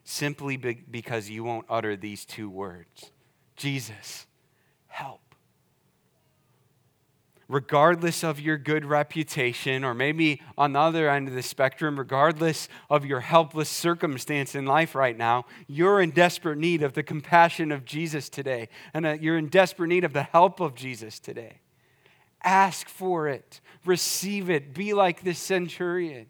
simply 0.03 0.55
be- 0.55 0.83
because 0.91 1.31
you 1.31 1.43
won't 1.43 1.65
utter 1.67 1.95
these 1.95 2.25
two 2.25 2.47
words? 2.47 3.09
Jesus, 3.55 4.27
help. 4.85 5.33
Regardless 7.47 8.23
of 8.23 8.39
your 8.39 8.59
good 8.59 8.85
reputation, 8.85 9.83
or 9.83 9.95
maybe 9.95 10.43
on 10.59 10.73
the 10.73 10.79
other 10.79 11.09
end 11.09 11.27
of 11.27 11.33
the 11.33 11.41
spectrum, 11.41 11.97
regardless 11.97 12.69
of 12.87 13.03
your 13.03 13.21
helpless 13.21 13.67
circumstance 13.67 14.53
in 14.53 14.67
life 14.67 14.93
right 14.93 15.17
now, 15.17 15.45
you're 15.65 16.01
in 16.01 16.11
desperate 16.11 16.59
need 16.59 16.83
of 16.83 16.93
the 16.93 17.01
compassion 17.01 17.71
of 17.71 17.83
Jesus 17.83 18.29
today. 18.29 18.69
And 18.93 19.07
uh, 19.07 19.17
you're 19.19 19.39
in 19.39 19.47
desperate 19.47 19.87
need 19.87 20.03
of 20.03 20.13
the 20.13 20.21
help 20.21 20.59
of 20.59 20.75
Jesus 20.75 21.17
today. 21.17 21.60
Ask 22.43 22.89
for 22.89 23.27
it, 23.27 23.61
receive 23.85 24.49
it, 24.49 24.73
be 24.73 24.93
like 24.93 25.23
this 25.23 25.39
centurion. 25.39 26.27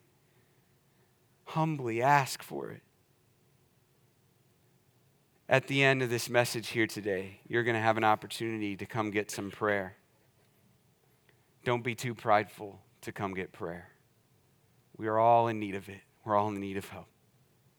Humbly 1.45 2.01
ask 2.01 2.43
for 2.43 2.71
it. 2.71 2.81
At 5.47 5.67
the 5.67 5.83
end 5.83 6.01
of 6.01 6.09
this 6.09 6.29
message 6.29 6.69
here 6.69 6.87
today, 6.87 7.39
you're 7.47 7.63
going 7.63 7.75
to 7.75 7.81
have 7.81 7.97
an 7.97 8.05
opportunity 8.05 8.77
to 8.77 8.85
come 8.85 9.11
get 9.11 9.29
some 9.29 9.51
prayer. 9.51 9.95
Don't 11.65 11.83
be 11.83 11.93
too 11.93 12.15
prideful 12.15 12.79
to 13.01 13.11
come 13.11 13.33
get 13.33 13.51
prayer. 13.51 13.89
We 14.97 15.07
are 15.07 15.19
all 15.19 15.47
in 15.49 15.59
need 15.59 15.75
of 15.75 15.89
it. 15.89 16.01
We're 16.23 16.37
all 16.37 16.47
in 16.49 16.55
need 16.55 16.77
of 16.77 16.87
help. 16.87 17.07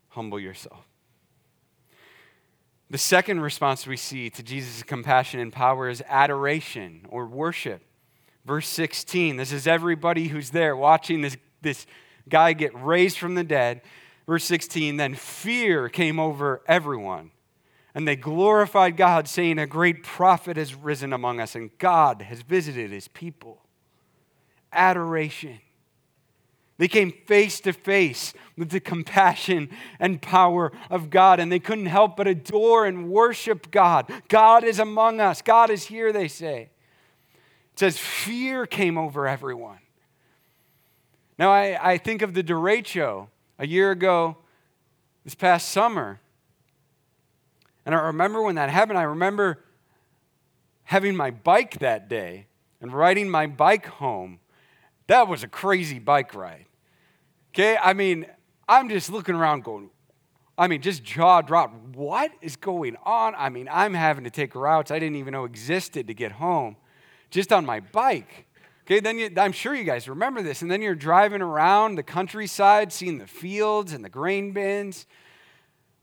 Humble 0.09 0.39
yourself. 0.39 0.85
The 2.91 2.99
second 2.99 3.41
response 3.41 3.87
we 3.87 3.97
see 3.97 4.29
to 4.29 4.43
Jesus' 4.43 4.83
compassion 4.83 5.41
and 5.41 5.51
power 5.51 5.89
is 5.89 6.03
adoration 6.07 7.07
or 7.09 7.25
worship. 7.25 7.83
Verse 8.45 8.69
16, 8.69 9.37
this 9.37 9.53
is 9.53 9.67
everybody 9.67 10.29
who's 10.29 10.51
there 10.51 10.77
watching 10.77 11.21
this, 11.21 11.37
this 11.61 11.87
guy 12.29 12.53
get 12.53 12.75
raised 12.75 13.19
from 13.19 13.35
the 13.35 13.45
dead. 13.45 13.83
Verse 14.27 14.45
16, 14.45 14.97
then 14.97 15.15
fear 15.15 15.89
came 15.89 16.19
over 16.19 16.63
everyone, 16.67 17.31
and 17.95 18.07
they 18.07 18.17
glorified 18.17 18.97
God, 18.97 19.29
saying, 19.29 19.59
A 19.59 19.67
great 19.67 20.03
prophet 20.03 20.57
has 20.57 20.75
risen 20.75 21.13
among 21.13 21.41
us, 21.41 21.55
and 21.55 21.71
God 21.79 22.23
has 22.23 22.43
visited 22.43 22.91
his 22.91 23.09
people. 23.09 23.63
Adoration. 24.73 25.61
They 26.79 26.89
came 26.89 27.13
face 27.13 27.61
to 27.61 27.73
face 27.73 28.35
with 28.57 28.71
the 28.71 28.81
compassion 28.81 29.69
and 30.01 30.21
power 30.21 30.73
of 30.91 31.11
God, 31.11 31.39
and 31.39 31.53
they 31.53 31.61
couldn't 31.61 31.87
help 31.87 32.17
but 32.17 32.27
adore 32.27 32.87
and 32.87 33.09
worship 33.09 33.71
God. 33.71 34.11
God 34.29 34.65
is 34.65 34.81
among 34.81 35.21
us. 35.21 35.43
God 35.43 35.71
is 35.71 35.85
here, 35.85 36.13
they 36.13 36.27
say. 36.27 36.72
It 37.73 37.79
says, 37.79 37.99
fear 37.99 38.67
came 38.67 38.99
over 38.99 39.27
everyone. 39.27 39.79
Now, 41.39 41.51
I, 41.51 41.93
I 41.93 41.99
think 41.99 42.23
of 42.23 42.35
the 42.35 42.43
derecho 42.43 43.29
a 43.59 43.67
year 43.67 43.91
ago, 43.91 44.37
this 45.25 45.35
past 45.35 45.69
summer. 45.69 46.21
And 47.87 47.95
I 47.95 47.99
remember 47.99 48.43
when 48.43 48.57
that 48.57 48.71
happened, 48.71 48.99
I 48.99 49.05
remember 49.05 49.65
having 50.85 51.17
my 51.17 51.31
bike 51.31 51.79
that 51.79 52.09
day 52.09 52.47
and 52.81 52.93
riding 52.93 53.31
my 53.31 53.47
bike 53.47 53.87
home. 53.87 54.41
That 55.07 55.29
was 55.29 55.43
a 55.43 55.49
crazy 55.49 55.99
bike 55.99 56.35
ride. 56.35 56.67
Okay? 57.53 57.79
I 57.83 57.93
mean, 57.93 58.27
I'm 58.69 58.89
just 58.89 59.11
looking 59.11 59.35
around 59.35 59.65
going, 59.65 59.91
I 60.59 60.69
mean, 60.69 60.83
just 60.83 61.03
jaw 61.03 61.41
dropped. 61.41 61.97
What 61.97 62.31
is 62.41 62.57
going 62.57 62.97
on? 63.05 63.35
I 63.37 63.49
mean, 63.49 63.69
I'm 63.71 63.95
having 63.95 64.25
to 64.25 64.31
take 64.31 64.55
routes 64.55 64.91
I 64.91 64.99
didn't 64.99 65.17
even 65.17 65.33
know 65.33 65.45
existed 65.45 66.09
to 66.09 66.15
get 66.15 66.33
home 66.33 66.77
just 67.33 67.53
on 67.53 67.67
my 67.67 67.81
bike. 67.81 68.47
Okay, 68.85 69.01
then 69.01 69.19
you, 69.19 69.31
I'm 69.37 69.53
sure 69.53 69.75
you 69.75 69.85
guys 69.85 70.09
remember 70.09 70.43
this. 70.43 70.63
And 70.63 70.71
then 70.71 70.83
you're 70.83 70.95
driving 70.95 71.43
around 71.43 71.97
the 71.97 72.03
countryside, 72.03 72.93
seeing 72.93 73.19
the 73.19 73.27
fields 73.27 73.93
and 73.93 74.05
the 74.05 74.09
grain 74.09 74.53
bins, 74.53 75.07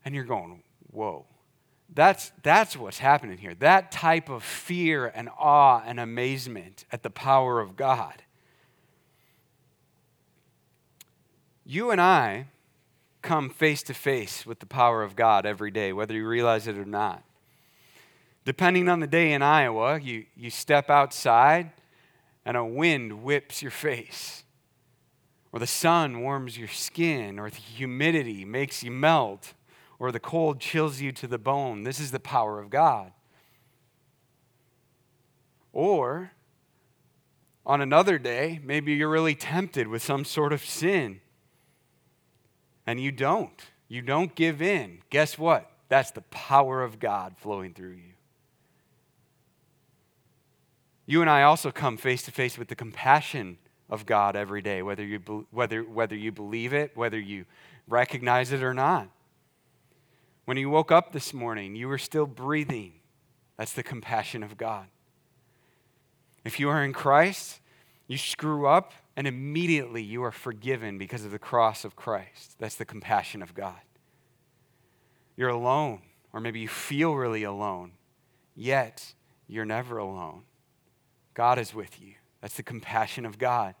and 0.04 0.14
you're 0.14 0.24
going, 0.24 0.62
whoa. 0.90 1.24
That's, 1.92 2.30
that's 2.42 2.76
what's 2.76 2.98
happening 2.98 3.38
here. 3.38 3.54
That 3.54 3.90
type 3.90 4.28
of 4.28 4.44
fear 4.44 5.06
and 5.06 5.28
awe 5.38 5.82
and 5.84 5.98
amazement 5.98 6.84
at 6.92 7.02
the 7.02 7.10
power 7.10 7.60
of 7.60 7.76
God. 7.76 8.22
You 11.64 11.90
and 11.90 12.00
I 12.00 12.46
come 13.22 13.50
face 13.50 13.82
to 13.84 13.94
face 13.94 14.46
with 14.46 14.60
the 14.60 14.66
power 14.66 15.02
of 15.02 15.16
God 15.16 15.46
every 15.46 15.70
day, 15.70 15.92
whether 15.92 16.14
you 16.14 16.26
realize 16.26 16.66
it 16.66 16.78
or 16.78 16.84
not. 16.84 17.24
Depending 18.44 18.88
on 18.88 19.00
the 19.00 19.06
day 19.06 19.32
in 19.32 19.42
Iowa, 19.42 20.00
you, 20.00 20.24
you 20.34 20.50
step 20.50 20.90
outside 20.90 21.72
and 22.44 22.56
a 22.56 22.64
wind 22.64 23.22
whips 23.22 23.60
your 23.62 23.70
face, 23.70 24.44
or 25.52 25.60
the 25.60 25.66
sun 25.66 26.22
warms 26.22 26.56
your 26.56 26.68
skin, 26.68 27.38
or 27.38 27.50
the 27.50 27.56
humidity 27.56 28.44
makes 28.44 28.82
you 28.82 28.90
melt, 28.90 29.52
or 29.98 30.10
the 30.10 30.20
cold 30.20 30.60
chills 30.60 31.00
you 31.00 31.12
to 31.12 31.26
the 31.26 31.38
bone. 31.38 31.82
This 31.82 32.00
is 32.00 32.10
the 32.10 32.20
power 32.20 32.58
of 32.58 32.70
God. 32.70 33.12
Or 35.72 36.32
on 37.66 37.80
another 37.80 38.18
day, 38.18 38.60
maybe 38.64 38.94
you're 38.94 39.10
really 39.10 39.34
tempted 39.34 39.86
with 39.86 40.02
some 40.02 40.24
sort 40.24 40.52
of 40.52 40.64
sin 40.64 41.20
and 42.86 42.98
you 42.98 43.12
don't. 43.12 43.66
You 43.86 44.02
don't 44.02 44.34
give 44.34 44.62
in. 44.62 45.02
Guess 45.10 45.38
what? 45.38 45.70
That's 45.88 46.10
the 46.10 46.22
power 46.22 46.82
of 46.82 46.98
God 46.98 47.36
flowing 47.36 47.74
through 47.74 47.92
you. 47.92 48.09
You 51.10 51.22
and 51.22 51.28
I 51.28 51.42
also 51.42 51.72
come 51.72 51.96
face 51.96 52.22
to 52.22 52.30
face 52.30 52.56
with 52.56 52.68
the 52.68 52.76
compassion 52.76 53.58
of 53.88 54.06
God 54.06 54.36
every 54.36 54.62
day, 54.62 54.80
whether 54.80 55.04
you, 55.04 55.18
be, 55.18 55.42
whether, 55.50 55.82
whether 55.82 56.14
you 56.14 56.30
believe 56.30 56.72
it, 56.72 56.92
whether 56.94 57.18
you 57.18 57.46
recognize 57.88 58.52
it 58.52 58.62
or 58.62 58.72
not. 58.72 59.08
When 60.44 60.56
you 60.56 60.70
woke 60.70 60.92
up 60.92 61.10
this 61.10 61.34
morning, 61.34 61.74
you 61.74 61.88
were 61.88 61.98
still 61.98 62.26
breathing. 62.26 62.92
That's 63.56 63.72
the 63.72 63.82
compassion 63.82 64.44
of 64.44 64.56
God. 64.56 64.86
If 66.44 66.60
you 66.60 66.68
are 66.68 66.84
in 66.84 66.92
Christ, 66.92 67.58
you 68.06 68.16
screw 68.16 68.68
up, 68.68 68.92
and 69.16 69.26
immediately 69.26 70.04
you 70.04 70.22
are 70.22 70.30
forgiven 70.30 70.96
because 70.96 71.24
of 71.24 71.32
the 71.32 71.40
cross 71.40 71.84
of 71.84 71.96
Christ. 71.96 72.54
That's 72.60 72.76
the 72.76 72.84
compassion 72.84 73.42
of 73.42 73.52
God. 73.52 73.80
You're 75.36 75.48
alone, 75.48 76.02
or 76.32 76.38
maybe 76.38 76.60
you 76.60 76.68
feel 76.68 77.16
really 77.16 77.42
alone, 77.42 77.94
yet 78.54 79.14
you're 79.48 79.64
never 79.64 79.98
alone. 79.98 80.44
God 81.40 81.58
is 81.58 81.72
with 81.72 82.02
you. 82.02 82.16
That's 82.42 82.58
the 82.58 82.62
compassion 82.62 83.24
of 83.24 83.38
God. 83.38 83.74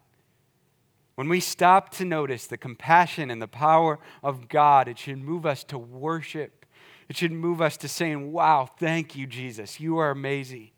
When 1.14 1.28
we 1.28 1.40
stop 1.40 1.90
to 1.96 2.06
notice 2.06 2.46
the 2.46 2.56
compassion 2.56 3.30
and 3.30 3.42
the 3.42 3.46
power 3.46 3.98
of 4.22 4.48
God, 4.48 4.88
it 4.88 4.98
should 4.98 5.18
move 5.18 5.44
us 5.44 5.62
to 5.64 5.76
worship. 5.76 6.64
It 7.10 7.18
should 7.18 7.32
move 7.32 7.60
us 7.60 7.76
to 7.76 7.86
saying, 7.86 8.32
Wow, 8.32 8.66
thank 8.78 9.14
you, 9.14 9.26
Jesus. 9.26 9.78
You 9.78 9.98
are 9.98 10.10
amazing. 10.10 10.70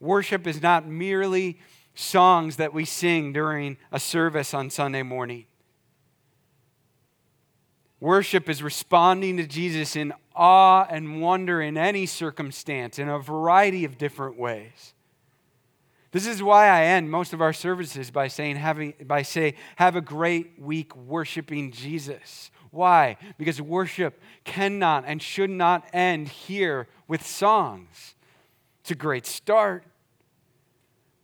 Worship 0.00 0.48
is 0.48 0.60
not 0.60 0.88
merely 0.88 1.60
songs 1.94 2.56
that 2.56 2.74
we 2.74 2.84
sing 2.84 3.32
during 3.32 3.76
a 3.92 4.00
service 4.00 4.52
on 4.52 4.70
Sunday 4.70 5.04
morning. 5.04 5.46
Worship 8.00 8.48
is 8.48 8.64
responding 8.64 9.36
to 9.36 9.46
Jesus 9.46 9.94
in 9.94 10.12
awe 10.34 10.88
and 10.90 11.22
wonder 11.22 11.62
in 11.62 11.78
any 11.78 12.04
circumstance 12.04 12.98
in 12.98 13.08
a 13.08 13.20
variety 13.20 13.84
of 13.84 13.96
different 13.96 14.36
ways. 14.36 14.93
This 16.14 16.28
is 16.28 16.44
why 16.44 16.68
I 16.68 16.84
end 16.84 17.10
most 17.10 17.32
of 17.32 17.42
our 17.42 17.52
services 17.52 18.12
by 18.12 18.28
saying 18.28 18.54
having 18.54 18.94
by 19.04 19.22
say 19.22 19.56
have 19.74 19.96
a 19.96 20.00
great 20.00 20.60
week 20.60 20.94
worshiping 20.94 21.72
Jesus. 21.72 22.52
Why? 22.70 23.16
Because 23.36 23.60
worship 23.60 24.20
cannot 24.44 25.02
and 25.08 25.20
should 25.20 25.50
not 25.50 25.84
end 25.92 26.28
here 26.28 26.86
with 27.08 27.26
songs. 27.26 28.14
It's 28.82 28.92
a 28.92 28.94
great 28.94 29.26
start. 29.26 29.86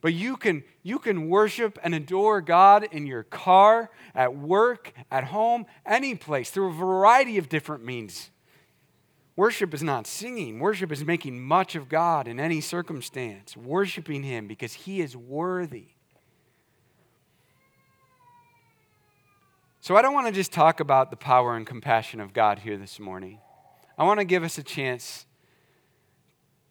But 0.00 0.12
you 0.12 0.36
can, 0.36 0.64
you 0.82 0.98
can 0.98 1.28
worship 1.28 1.78
and 1.84 1.94
adore 1.94 2.40
God 2.40 2.88
in 2.90 3.06
your 3.06 3.22
car, 3.22 3.90
at 4.12 4.36
work, 4.36 4.92
at 5.08 5.22
home, 5.22 5.66
any 5.86 6.16
place, 6.16 6.50
through 6.50 6.70
a 6.70 6.74
variety 6.74 7.38
of 7.38 7.48
different 7.48 7.84
means. 7.84 8.30
Worship 9.36 9.72
is 9.72 9.82
not 9.82 10.06
singing, 10.06 10.58
worship 10.58 10.92
is 10.92 11.04
making 11.04 11.40
much 11.40 11.74
of 11.74 11.88
God 11.88 12.28
in 12.28 12.38
any 12.38 12.60
circumstance, 12.60 13.56
worshiping 13.56 14.22
Him 14.22 14.46
because 14.46 14.72
He 14.72 15.00
is 15.00 15.16
worthy. 15.16 15.88
So, 19.80 19.96
I 19.96 20.02
don't 20.02 20.12
want 20.12 20.26
to 20.26 20.32
just 20.32 20.52
talk 20.52 20.80
about 20.80 21.10
the 21.10 21.16
power 21.16 21.56
and 21.56 21.66
compassion 21.66 22.20
of 22.20 22.34
God 22.34 22.58
here 22.58 22.76
this 22.76 23.00
morning. 23.00 23.38
I 23.96 24.04
want 24.04 24.20
to 24.20 24.24
give 24.24 24.44
us 24.44 24.58
a 24.58 24.62
chance 24.62 25.24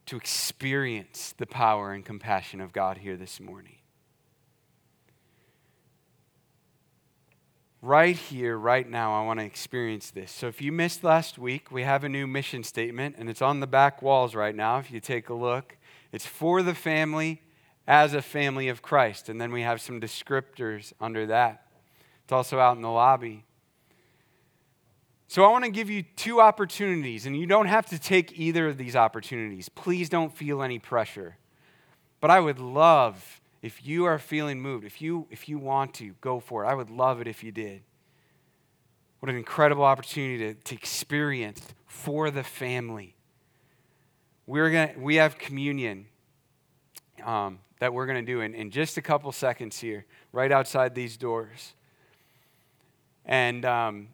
to 0.06 0.15
experience 0.15 1.34
the 1.38 1.48
power 1.48 1.93
and 1.93 2.06
compassion 2.06 2.62
of 2.62 2.72
God 2.72 3.00
here 3.00 3.17
this 3.17 3.39
morning. 3.39 3.78
Right 7.81 8.17
here, 8.17 8.57
right 8.57 8.87
now, 8.89 9.13
I 9.13 9.25
want 9.25 9.39
to 9.39 9.45
experience 9.45 10.11
this. 10.11 10.31
So, 10.31 10.47
if 10.47 10.61
you 10.61 10.69
missed 10.69 11.01
last 11.01 11.37
week, 11.37 11.71
we 11.71 11.83
have 11.83 12.03
a 12.03 12.09
new 12.09 12.27
mission 12.27 12.61
statement, 12.63 13.15
and 13.17 13.29
it's 13.29 13.41
on 13.41 13.61
the 13.61 13.67
back 13.67 14.01
walls 14.01 14.35
right 14.35 14.53
now. 14.53 14.79
If 14.79 14.91
you 14.91 14.99
take 14.99 15.29
a 15.29 15.33
look, 15.33 15.77
it's 16.11 16.25
for 16.25 16.61
the 16.61 16.75
family 16.75 17.41
as 17.87 18.13
a 18.13 18.21
family 18.21 18.67
of 18.67 18.81
Christ. 18.81 19.29
And 19.29 19.39
then 19.39 19.53
we 19.53 19.61
have 19.61 19.79
some 19.79 20.01
descriptors 20.01 20.91
under 20.99 21.25
that. 21.27 21.67
It's 22.25 22.33
also 22.33 22.59
out 22.59 22.75
in 22.75 22.81
the 22.81 22.91
lobby. 22.91 23.45
So 25.29 25.45
I 25.45 25.49
want 25.49 25.63
to 25.63 25.71
give 25.71 25.89
you 25.89 26.03
two 26.17 26.41
opportunities, 26.41 27.25
and 27.25 27.37
you 27.37 27.45
don't 27.45 27.67
have 27.67 27.85
to 27.87 27.99
take 27.99 28.37
either 28.37 28.67
of 28.67 28.77
these 28.77 28.95
opportunities. 28.95 29.69
Please 29.69 30.09
don't 30.09 30.35
feel 30.35 30.61
any 30.61 30.79
pressure. 30.79 31.37
But 32.19 32.29
I 32.29 32.41
would 32.41 32.59
love 32.59 33.39
if 33.62 33.86
you 33.86 34.06
are 34.06 34.17
feeling 34.17 34.62
moved, 34.62 34.86
if 34.86 35.02
you 35.02 35.28
if 35.30 35.50
you 35.50 35.58
want 35.58 35.93
to, 35.95 36.15
go 36.22 36.39
for 36.39 36.63
it. 36.63 36.67
I 36.67 36.74
would 36.74 36.89
love 36.89 37.19
it 37.19 37.28
if 37.28 37.43
you 37.43 37.52
did. 37.52 37.82
What 39.19 39.30
an 39.30 39.36
incredible 39.36 39.84
opportunity 39.84 40.38
to, 40.38 40.54
to 40.54 40.76
experience 40.76 41.62
for 41.86 42.32
the 42.32 42.43
family. 42.43 43.15
We're 44.45 44.72
gonna 44.72 44.93
we 44.98 45.15
have 45.15 45.38
communion 45.38 46.06
um, 47.24 47.60
that 47.80 47.93
we're 47.93 48.06
gonna 48.06 48.22
do 48.22 48.41
in, 48.41 48.56
in 48.56 48.72
just 48.72 48.98
a 48.98 49.02
couple 49.02 49.32
seconds 49.34 49.80
here, 49.80 50.06
right 50.32 50.52
outside 50.52 50.95
these 50.95 51.17
doors. 51.17 51.74
And 53.26 53.65
um, 53.65 54.08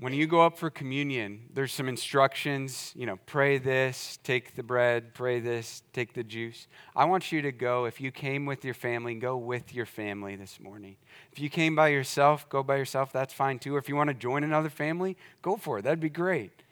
when 0.00 0.14
you 0.14 0.26
go 0.26 0.40
up 0.40 0.56
for 0.56 0.70
communion, 0.70 1.42
there's 1.52 1.74
some 1.74 1.86
instructions, 1.86 2.90
you 2.96 3.04
know, 3.04 3.18
pray 3.26 3.58
this, 3.58 4.18
take 4.24 4.54
the 4.54 4.62
bread, 4.62 5.12
pray 5.12 5.40
this, 5.40 5.82
take 5.92 6.14
the 6.14 6.24
juice. 6.24 6.68
I 6.96 7.04
want 7.04 7.30
you 7.30 7.42
to 7.42 7.52
go, 7.52 7.84
if 7.84 8.00
you 8.00 8.10
came 8.10 8.46
with 8.46 8.64
your 8.64 8.72
family, 8.72 9.14
go 9.16 9.36
with 9.36 9.74
your 9.74 9.84
family 9.84 10.36
this 10.36 10.58
morning. 10.58 10.96
If 11.32 11.38
you 11.38 11.50
came 11.50 11.76
by 11.76 11.88
yourself, 11.88 12.48
go 12.48 12.62
by 12.62 12.76
yourself, 12.76 13.12
that's 13.12 13.34
fine 13.34 13.58
too. 13.58 13.74
Or 13.74 13.78
if 13.78 13.90
you 13.90 13.96
want 13.96 14.08
to 14.08 14.14
join 14.14 14.42
another 14.42 14.70
family, 14.70 15.18
go 15.42 15.58
for 15.58 15.78
it. 15.78 15.82
That'd 15.82 16.00
be 16.00 16.08
great. 16.08 16.62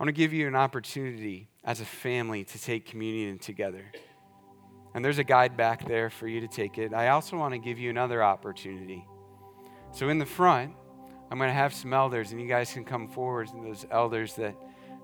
I 0.00 0.02
want 0.02 0.08
to 0.08 0.18
give 0.18 0.32
you 0.32 0.48
an 0.48 0.56
opportunity 0.56 1.50
as 1.62 1.82
a 1.82 1.84
family 1.84 2.44
to 2.44 2.58
take 2.58 2.86
communion 2.86 3.38
together. 3.38 3.84
And 4.94 5.04
there's 5.04 5.18
a 5.18 5.24
guide 5.24 5.58
back 5.58 5.86
there 5.86 6.08
for 6.08 6.26
you 6.26 6.40
to 6.40 6.48
take 6.48 6.78
it. 6.78 6.94
I 6.94 7.08
also 7.08 7.36
want 7.36 7.52
to 7.52 7.58
give 7.58 7.78
you 7.78 7.90
another 7.90 8.22
opportunity. 8.22 9.06
So 9.92 10.08
in 10.08 10.18
the 10.18 10.24
front, 10.24 10.72
I'm 11.30 11.38
going 11.38 11.50
to 11.50 11.54
have 11.54 11.74
some 11.74 11.92
elders, 11.92 12.32
and 12.32 12.40
you 12.40 12.46
guys 12.46 12.72
can 12.72 12.84
come 12.84 13.08
forward. 13.08 13.48
And 13.52 13.64
those 13.64 13.84
elders 13.90 14.34
that 14.34 14.54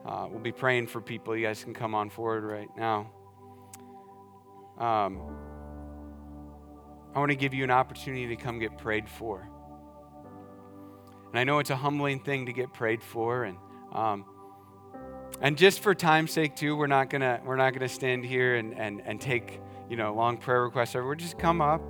uh, 0.06 0.28
will 0.30 0.40
be 0.40 0.52
praying 0.52 0.86
for 0.86 1.00
people, 1.00 1.36
you 1.36 1.46
guys 1.46 1.64
can 1.64 1.74
come 1.74 1.94
on 1.94 2.10
forward 2.10 2.44
right 2.44 2.68
now. 2.76 3.10
Um, 4.78 5.20
I 7.14 7.18
want 7.18 7.30
to 7.30 7.36
give 7.36 7.54
you 7.54 7.64
an 7.64 7.70
opportunity 7.70 8.28
to 8.28 8.36
come 8.36 8.58
get 8.58 8.78
prayed 8.78 9.08
for. 9.08 9.48
And 11.30 11.38
I 11.38 11.44
know 11.44 11.58
it's 11.58 11.70
a 11.70 11.76
humbling 11.76 12.20
thing 12.20 12.46
to 12.46 12.52
get 12.52 12.72
prayed 12.72 13.02
for, 13.02 13.44
and 13.44 13.56
um, 13.92 14.24
and 15.40 15.56
just 15.56 15.80
for 15.80 15.94
time's 15.94 16.30
sake 16.30 16.54
too, 16.56 16.76
we're 16.76 16.86
not 16.86 17.10
gonna 17.10 17.40
we're 17.44 17.56
not 17.56 17.72
gonna 17.72 17.88
stand 17.88 18.24
here 18.24 18.56
and 18.56 18.78
and 18.78 19.02
and 19.04 19.20
take 19.20 19.60
you 19.88 19.96
know 19.96 20.14
long 20.14 20.36
prayer 20.36 20.62
requests. 20.62 20.94
We're 20.94 21.14
just 21.14 21.38
come 21.38 21.62
up 21.62 21.82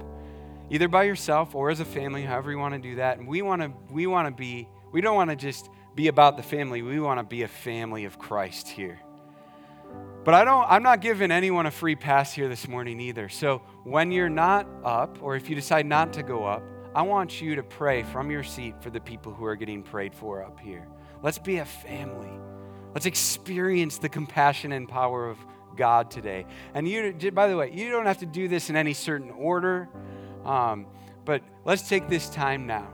either 0.70 0.88
by 0.88 1.04
yourself 1.04 1.54
or 1.54 1.70
as 1.70 1.80
a 1.80 1.84
family, 1.84 2.22
however 2.22 2.50
you 2.50 2.58
want 2.58 2.74
to 2.74 2.80
do 2.80 2.96
that. 2.96 3.18
And 3.18 3.26
we 3.26 3.42
want 3.42 3.62
to 3.62 3.72
we 3.90 4.06
want 4.06 4.28
to 4.28 4.34
be 4.34 4.68
we 4.92 5.00
don't 5.00 5.16
want 5.16 5.30
to 5.30 5.36
just 5.36 5.68
be 5.94 6.08
about 6.08 6.36
the 6.36 6.42
family. 6.42 6.82
We 6.82 7.00
want 7.00 7.20
to 7.20 7.24
be 7.24 7.42
a 7.42 7.48
family 7.48 8.04
of 8.04 8.18
Christ 8.18 8.68
here. 8.68 9.00
But 10.24 10.34
I 10.34 10.44
don't 10.44 10.66
I'm 10.68 10.82
not 10.82 11.00
giving 11.00 11.30
anyone 11.30 11.66
a 11.66 11.70
free 11.70 11.96
pass 11.96 12.32
here 12.32 12.48
this 12.48 12.68
morning 12.68 13.00
either. 13.00 13.28
So 13.28 13.62
when 13.84 14.12
you're 14.12 14.28
not 14.28 14.66
up 14.84 15.18
or 15.22 15.36
if 15.36 15.48
you 15.50 15.56
decide 15.56 15.86
not 15.86 16.12
to 16.14 16.22
go 16.22 16.44
up, 16.44 16.62
I 16.94 17.02
want 17.02 17.40
you 17.40 17.56
to 17.56 17.62
pray 17.62 18.02
from 18.02 18.30
your 18.30 18.42
seat 18.42 18.74
for 18.80 18.90
the 18.90 19.00
people 19.00 19.32
who 19.32 19.44
are 19.44 19.56
getting 19.56 19.82
prayed 19.82 20.14
for 20.14 20.42
up 20.42 20.60
here. 20.60 20.86
Let's 21.22 21.38
be 21.38 21.58
a 21.58 21.64
family. 21.64 22.30
Let's 22.94 23.06
experience 23.06 23.98
the 23.98 24.08
compassion 24.08 24.72
and 24.72 24.88
power 24.88 25.28
of 25.28 25.38
God 25.76 26.10
today. 26.10 26.46
And 26.74 26.86
you 26.86 27.14
by 27.32 27.48
the 27.48 27.56
way, 27.56 27.72
you 27.72 27.90
don't 27.90 28.06
have 28.06 28.18
to 28.18 28.26
do 28.26 28.48
this 28.48 28.70
in 28.70 28.76
any 28.76 28.92
certain 28.92 29.30
order. 29.30 29.88
Um, 30.44 30.86
but 31.24 31.42
let's 31.64 31.88
take 31.88 32.08
this 32.08 32.28
time 32.28 32.66
now 32.66 32.88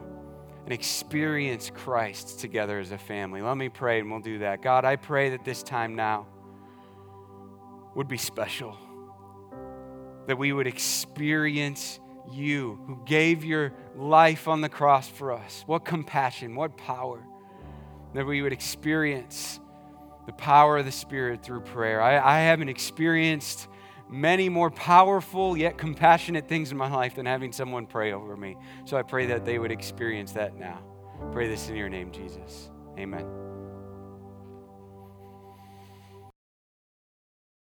and 0.64 0.72
experience 0.72 1.70
Christ 1.74 2.40
together 2.40 2.78
as 2.78 2.92
a 2.92 2.98
family. 2.98 3.40
Let 3.40 3.56
me 3.56 3.68
pray 3.68 4.00
and 4.00 4.10
we'll 4.10 4.20
do 4.20 4.40
that. 4.40 4.60
God, 4.60 4.84
I 4.84 4.96
pray 4.96 5.30
that 5.30 5.44
this 5.44 5.62
time 5.62 5.94
now 5.94 6.26
would 7.94 8.08
be 8.08 8.18
special, 8.18 8.76
that 10.26 10.36
we 10.36 10.52
would 10.52 10.66
experience 10.66 12.00
you 12.30 12.78
who 12.86 13.00
gave 13.06 13.44
your 13.44 13.72
life 13.96 14.46
on 14.46 14.60
the 14.60 14.68
cross 14.68 15.08
for 15.08 15.32
us. 15.32 15.64
What 15.66 15.84
compassion, 15.84 16.54
what 16.54 16.76
power. 16.76 17.24
That 18.14 18.26
we 18.26 18.42
would 18.42 18.52
experience 18.52 19.60
the 20.26 20.32
power 20.34 20.76
of 20.76 20.84
the 20.84 20.92
Spirit 20.92 21.42
through 21.42 21.60
prayer. 21.60 22.02
I, 22.02 22.18
I 22.18 22.40
haven't 22.40 22.68
experienced 22.68 23.68
many 24.08 24.48
more 24.48 24.70
powerful 24.70 25.56
yet 25.56 25.78
compassionate 25.78 26.48
things 26.48 26.70
in 26.70 26.76
my 26.76 26.90
life 26.90 27.14
than 27.14 27.26
having 27.26 27.52
someone 27.52 27.86
pray 27.86 28.12
over 28.12 28.36
me. 28.36 28.56
So 28.84 28.96
I 28.96 29.02
pray 29.02 29.26
that 29.26 29.44
they 29.44 29.58
would 29.58 29.72
experience 29.72 30.32
that 30.32 30.56
now. 30.56 30.80
Pray 31.32 31.48
this 31.48 31.68
in 31.68 31.76
your 31.76 31.88
name, 31.88 32.10
Jesus. 32.12 32.70
Amen. 32.98 33.47